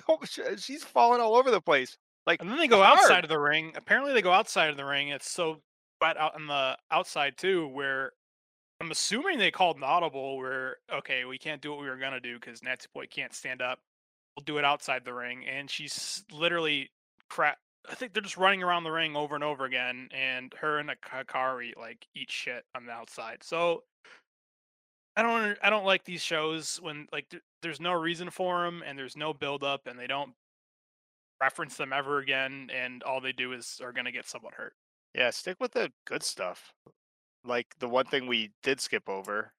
she's 0.58 0.84
falling 0.84 1.20
all 1.20 1.36
over 1.36 1.50
the 1.50 1.60
place. 1.60 1.96
Like, 2.26 2.42
And 2.42 2.50
then 2.50 2.58
they 2.58 2.68
go 2.68 2.82
hard. 2.82 2.98
outside 2.98 3.24
of 3.24 3.30
the 3.30 3.38
ring. 3.40 3.72
Apparently, 3.76 4.12
they 4.12 4.22
go 4.22 4.32
outside 4.32 4.68
of 4.70 4.76
the 4.76 4.84
ring. 4.84 5.08
It's 5.08 5.28
so 5.28 5.62
wet 6.00 6.16
out 6.18 6.34
on 6.34 6.46
the 6.46 6.76
outside 6.90 7.36
too, 7.36 7.66
where 7.68 8.12
I'm 8.80 8.90
assuming 8.90 9.38
they 9.38 9.50
called 9.50 9.76
an 9.78 9.82
audible. 9.84 10.36
Where 10.38 10.76
okay, 10.92 11.24
we 11.24 11.38
can't 11.38 11.62
do 11.62 11.70
what 11.70 11.80
we 11.80 11.88
were 11.88 11.96
gonna 11.96 12.20
do 12.20 12.38
because 12.38 12.60
Natsupoi 12.60 13.10
can't 13.10 13.34
stand 13.34 13.62
up. 13.62 13.78
We'll 14.36 14.44
do 14.44 14.58
it 14.58 14.64
outside 14.64 15.04
the 15.04 15.14
ring, 15.14 15.44
and 15.46 15.68
she's 15.70 16.22
literally 16.30 16.90
crap. 17.28 17.58
I 17.88 17.94
think 17.94 18.12
they're 18.12 18.22
just 18.22 18.36
running 18.36 18.62
around 18.62 18.84
the 18.84 18.90
ring 18.90 19.16
over 19.16 19.34
and 19.34 19.44
over 19.44 19.64
again, 19.64 20.08
and 20.12 20.52
her 20.60 20.78
and 20.78 20.90
Akari 20.90 21.76
like 21.76 22.06
eat 22.14 22.30
shit 22.30 22.64
on 22.74 22.86
the 22.86 22.92
outside. 22.92 23.42
So 23.42 23.84
I 25.16 25.22
don't 25.22 25.58
I 25.62 25.70
don't 25.70 25.84
like 25.86 26.04
these 26.04 26.22
shows 26.22 26.78
when 26.82 27.06
like 27.12 27.28
th- 27.30 27.42
there's 27.62 27.80
no 27.80 27.92
reason 27.92 28.30
for 28.30 28.64
them 28.64 28.82
and 28.86 28.98
there's 28.98 29.16
no 29.16 29.32
build 29.34 29.64
up 29.64 29.86
and 29.86 29.98
they 29.98 30.06
don't 30.06 30.32
reference 31.40 31.76
them 31.76 31.92
ever 31.92 32.18
again, 32.18 32.68
and 32.72 33.02
all 33.02 33.20
they 33.20 33.32
do 33.32 33.52
is 33.52 33.80
are 33.82 33.92
gonna 33.92 34.12
get 34.12 34.28
someone 34.28 34.52
hurt. 34.54 34.74
Yeah, 35.14 35.30
stick 35.30 35.56
with 35.58 35.72
the 35.72 35.90
good 36.06 36.22
stuff. 36.22 36.72
Like 37.44 37.74
the 37.78 37.88
one 37.88 38.04
thing 38.06 38.26
we 38.26 38.50
did 38.62 38.80
skip 38.80 39.08
over, 39.08 39.52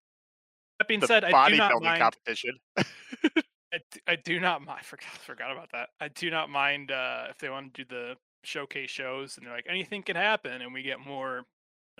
That 0.79 0.87
being 0.87 0.99
the 0.99 1.07
said, 1.07 1.23
I 1.25 1.49
do 1.49 1.57
not 1.57 1.81
mind. 1.81 1.99
competition. 2.01 2.57
I, 3.73 3.79
I 4.07 4.15
do 4.15 4.39
not 4.39 4.61
mind. 4.61 4.81
Forgot 4.85 5.09
forgot 5.25 5.51
about 5.51 5.71
that. 5.73 5.89
I 5.99 6.09
do 6.09 6.29
not 6.29 6.49
mind 6.49 6.91
uh, 6.91 7.25
if 7.29 7.37
they 7.37 7.49
want 7.49 7.73
to 7.73 7.83
do 7.83 7.89
the 7.89 8.15
showcase 8.43 8.89
shows 8.89 9.37
and 9.37 9.45
they're 9.45 9.53
like 9.53 9.67
anything 9.69 10.03
can 10.03 10.15
happen, 10.15 10.61
and 10.61 10.73
we 10.73 10.83
get 10.83 10.99
more. 10.99 11.43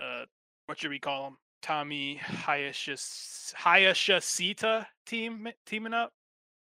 Uh, 0.02 0.24
what 0.66 0.78
should 0.78 0.90
we 0.90 0.98
call 0.98 1.24
them? 1.24 1.36
Tommy 1.62 2.20
Hayashis 2.24 3.54
Hayashishita 3.54 4.86
team 5.06 5.48
teaming 5.66 5.94
up. 5.94 6.12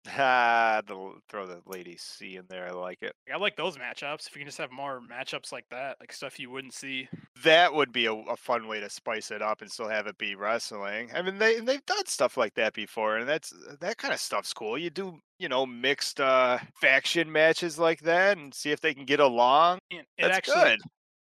Ah, 0.07 0.83
the, 0.87 0.95
l- 0.95 1.19
throw 1.31 1.47
the 1.47 1.63
lady 1.67 1.97
C 1.97 2.37
in 2.37 2.45
there. 2.49 2.69
I 2.69 2.73
like 2.73 2.99
it. 3.03 3.15
I 3.33 3.39
like 3.39 3.57
those 3.57 3.79
matchups. 3.79 4.27
If 4.27 4.35
you 4.35 4.41
can 4.41 4.47
just 4.49 4.59
have 4.59 4.71
more 4.71 5.01
matchups 5.01 5.51
like 5.51 5.65
that, 5.71 5.97
like 5.99 6.13
stuff 6.13 6.39
you 6.39 6.51
wouldn't 6.51 6.75
see. 6.75 7.09
That 7.43 7.73
would 7.73 7.91
be 7.91 8.07
a, 8.07 8.13
a 8.13 8.37
fun 8.37 8.69
way 8.69 8.81
to 8.81 8.91
spice 8.91 9.31
it 9.31 9.41
up 9.41 9.63
and 9.63 9.71
still 9.71 9.89
have 9.89 10.07
it 10.07 10.19
be 10.19 10.35
wrestling. 10.35 11.11
I 11.15 11.23
mean, 11.23 11.39
they 11.39 11.61
they've 11.61 11.85
done 11.87 12.07
stuff 12.07 12.37
like 12.37 12.55
that 12.55 12.75
before, 12.75 13.17
and 13.17 13.29
that's 13.29 13.55
that 13.81 13.97
kind 13.97 14.13
of 14.13 14.21
stuff's 14.21 14.53
cool. 14.53 14.77
You 14.77 14.91
do 14.91 15.19
you 15.39 15.49
know 15.49 15.65
mixed 15.65 16.21
uh, 16.21 16.59
faction 16.81 17.33
matches 17.33 17.79
like 17.79 18.01
that, 18.03 18.37
and 18.37 18.53
see 18.53 18.73
if 18.73 18.81
they 18.81 18.93
can 18.93 19.07
get 19.07 19.21
along. 19.21 19.79
It 19.91 20.07
That's 20.19 20.37
actually 20.37 20.65
good. 20.65 20.81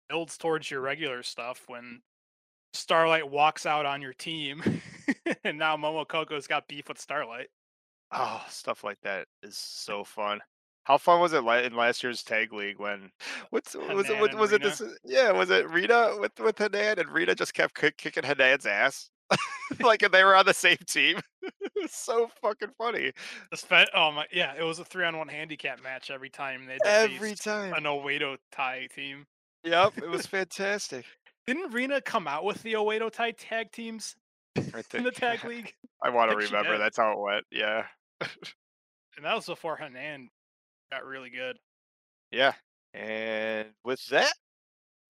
builds 0.08 0.36
towards 0.36 0.70
your 0.70 0.80
regular 0.80 1.22
stuff 1.22 1.62
when 1.68 2.00
Starlight 2.74 3.30
walks 3.30 3.64
out 3.64 3.86
on 3.86 4.02
your 4.02 4.12
team, 4.12 4.60
and 5.44 5.56
now 5.56 5.76
Momo 5.76 6.04
Kohgo's 6.04 6.48
got 6.48 6.66
beef 6.68 6.88
with 6.88 6.98
Starlight. 7.00 7.48
Oh, 8.12 8.44
stuff 8.48 8.84
like 8.84 9.00
that 9.02 9.26
is 9.42 9.56
so 9.56 10.04
fun. 10.04 10.40
How 10.84 10.98
fun 10.98 11.20
was 11.20 11.32
it 11.32 11.38
in 11.44 11.74
last 11.74 12.04
year's 12.04 12.22
tag 12.22 12.52
league 12.52 12.78
when 12.78 13.10
what's 13.50 13.74
was 13.94 14.08
it 14.08 14.16
Hanan 14.16 14.30
and 14.30 14.38
was 14.38 14.52
it 14.52 14.62
Rina. 14.62 14.70
this 14.76 14.82
yeah 15.04 15.32
was 15.32 15.50
it 15.50 15.68
Rita 15.70 16.16
with 16.20 16.38
with 16.38 16.58
Hanan 16.58 16.98
and 17.00 17.08
Rita 17.10 17.34
just 17.34 17.54
kept 17.54 17.74
kick, 17.74 17.96
kicking 17.96 18.22
Hanan's 18.22 18.66
ass 18.66 19.10
like 19.80 20.02
and 20.02 20.14
they 20.14 20.22
were 20.22 20.36
on 20.36 20.46
the 20.46 20.54
same 20.54 20.76
team. 20.86 21.18
so 21.88 22.30
fucking 22.40 22.70
funny 22.78 23.10
The 23.50 23.56
spe- 23.56 23.90
oh 23.94 24.12
my, 24.12 24.26
yeah, 24.32 24.54
it 24.56 24.62
was 24.62 24.78
a 24.78 24.84
three 24.84 25.04
on 25.04 25.18
one 25.18 25.26
handicap 25.28 25.82
match 25.82 26.10
every 26.10 26.30
time 26.30 26.66
they 26.66 26.78
every 26.84 27.34
time. 27.34 27.72
an 27.74 27.82
Oedo 27.82 28.36
Tai 28.52 28.86
team. 28.94 29.26
Yep, 29.64 29.98
it 29.98 30.08
was 30.08 30.26
fantastic. 30.26 31.04
Didn't 31.48 31.72
Rena 31.72 32.00
come 32.00 32.28
out 32.28 32.44
with 32.44 32.62
the 32.62 32.74
Oedo 32.74 33.10
Tai 33.10 33.32
tag 33.32 33.72
teams 33.72 34.14
I 34.56 34.82
in 34.94 35.02
the 35.02 35.10
tag 35.10 35.44
league? 35.44 35.74
I 36.02 36.10
want 36.10 36.30
to 36.30 36.36
remember 36.36 36.78
that's 36.78 36.96
how 36.96 37.12
it 37.12 37.18
went. 37.18 37.44
Yeah, 37.50 37.86
And 38.20 39.24
that 39.24 39.34
was 39.34 39.46
before 39.46 39.76
Hanan 39.76 40.28
got 40.92 41.04
really 41.04 41.30
good. 41.30 41.58
yeah. 42.30 42.52
And 42.94 43.68
with 43.84 44.04
that, 44.06 44.32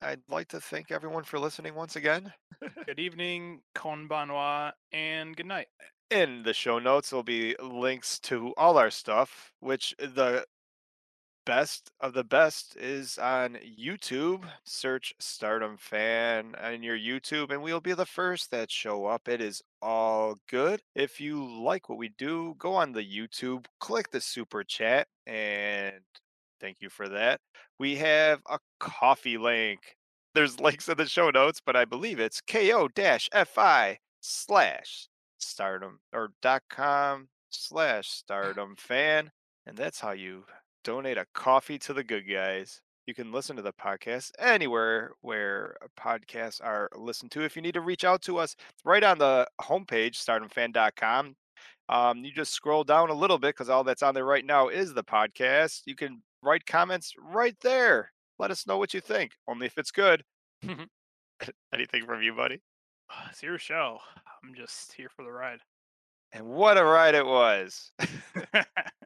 I'd 0.03 0.22
like 0.28 0.49
to 0.49 0.61
thank 0.61 0.91
everyone 0.91 1.22
for 1.24 1.39
listening 1.39 1.74
once 1.74 1.95
again. 1.97 2.32
Good 2.87 2.99
evening, 2.99 3.61
konbanwa, 3.76 4.72
and 4.93 5.37
good 5.37 5.47
night. 5.47 5.68
in 6.11 6.43
the 6.43 6.53
show 6.55 6.78
notes 6.78 7.12
will 7.12 7.22
be 7.22 7.55
links 7.61 8.18
to 8.20 8.53
all 8.57 8.78
our 8.78 8.91
stuff 8.91 9.53
which 9.61 9.95
uh, 10.03 10.07
the 10.07 10.45
best 11.47 11.90
of 12.01 12.12
the 12.12 12.24
best 12.24 12.76
is 12.76 13.16
on 13.18 13.57
youtube. 13.78 14.44
Search 14.64 15.14
stardom 15.18 15.76
fan 15.78 16.55
on 16.62 16.82
your 16.82 16.99
youtube 16.99 17.51
and 17.51 17.62
we'll 17.62 17.80
be 17.80 17.94
the 17.94 18.05
first 18.05 18.51
that 18.51 18.70
show 18.70 19.07
up. 19.07 19.28
It 19.28 19.40
is 19.40 19.62
all 19.80 20.36
good. 20.51 20.82
If 20.94 21.20
you 21.20 21.44
like 21.62 21.88
what 21.88 21.99
we 21.99 22.11
do 22.18 22.55
go 22.59 22.74
on 22.74 22.92
the 22.92 23.05
youtube 23.05 23.66
click 23.80 24.11
the 24.11 24.20
super 24.20 24.64
chat 24.64 25.07
and 25.26 25.94
thank 26.61 26.78
you 26.80 26.90
for 26.90 27.09
that. 27.09 27.40
We 27.78 27.97
have 27.97 28.40
a 28.51 28.59
coffee 28.80 29.38
link. 29.38 29.80
There's 30.34 30.61
links 30.61 30.88
in 30.88 30.97
the 30.99 31.07
show 31.07 31.30
notes 31.30 31.62
but 31.64 31.76
i 31.76 31.84
believe 31.84 32.18
it's 32.18 32.40
ko-fi 32.40 33.99
slash 34.20 35.09
stardom 35.38 36.01
or 36.12 36.30
dot 36.42 36.62
com 36.68 37.28
slash 37.51 38.09
stardom 38.11 38.74
fan 38.76 39.30
and 39.66 39.76
that's 39.76 40.01
how 40.01 40.11
you 40.12 40.44
donate 40.87 41.18
a 41.18 41.26
coffee 41.34 41.78
to 41.80 41.93
the 41.93 42.05
good 42.05 42.22
guys. 42.32 42.80
You 43.07 43.14
can 43.14 43.32
listen 43.32 43.57
to 43.57 43.62
the 43.62 43.72
podcast 43.72 44.30
anywhere 44.39 45.14
where 45.20 45.76
podcasts 45.99 46.62
are 46.62 46.89
listened 46.97 47.32
to. 47.32 47.43
If 47.43 47.57
you 47.57 47.62
need 47.62 47.74
to 47.74 47.80
reach 47.80 48.05
out 48.05 48.22
to 48.22 48.39
us 48.39 48.55
right 48.84 49.03
on 49.03 49.18
the 49.18 49.49
homepage 49.61 50.14
stardomfan.com 50.14 51.34
um, 51.89 52.24
you 52.24 52.32
just 52.32 52.53
scroll 52.53 52.84
down 52.84 53.11
a 53.11 53.14
little 53.14 53.39
bit 53.39 53.55
because 53.55 53.68
all 53.68 53.84
that's 53.84 54.03
on 54.03 54.14
there 54.14 54.24
right 54.24 54.45
now 54.45 54.68
is 54.68 54.95
the 54.95 55.05
podcast. 55.05 55.82
You 55.87 55.97
can 55.97 56.22
write 56.43 56.66
comments 56.66 57.14
right 57.20 57.57
there. 57.62 58.12
Let 58.39 58.51
us 58.51 58.66
know 58.66 58.78
what 58.78 58.95
you 58.95 59.01
think 59.01 59.32
only 59.49 59.66
if 59.66 59.78
it's 59.78 59.91
good. 59.91 60.22
Anything 61.72 62.05
from 62.07 62.22
you 62.22 62.32
buddy? 62.32 62.61
It's 63.30 63.43
your 63.43 63.59
show. 63.59 63.99
I'm 64.45 64.55
just 64.55 64.93
here 64.93 65.09
for 65.16 65.24
the 65.24 65.32
ride. 65.32 65.61
and 66.32 66.47
what 66.47 66.78
a 66.78 66.84
ride 66.84 67.14
it 67.14 67.26
was 67.26 67.93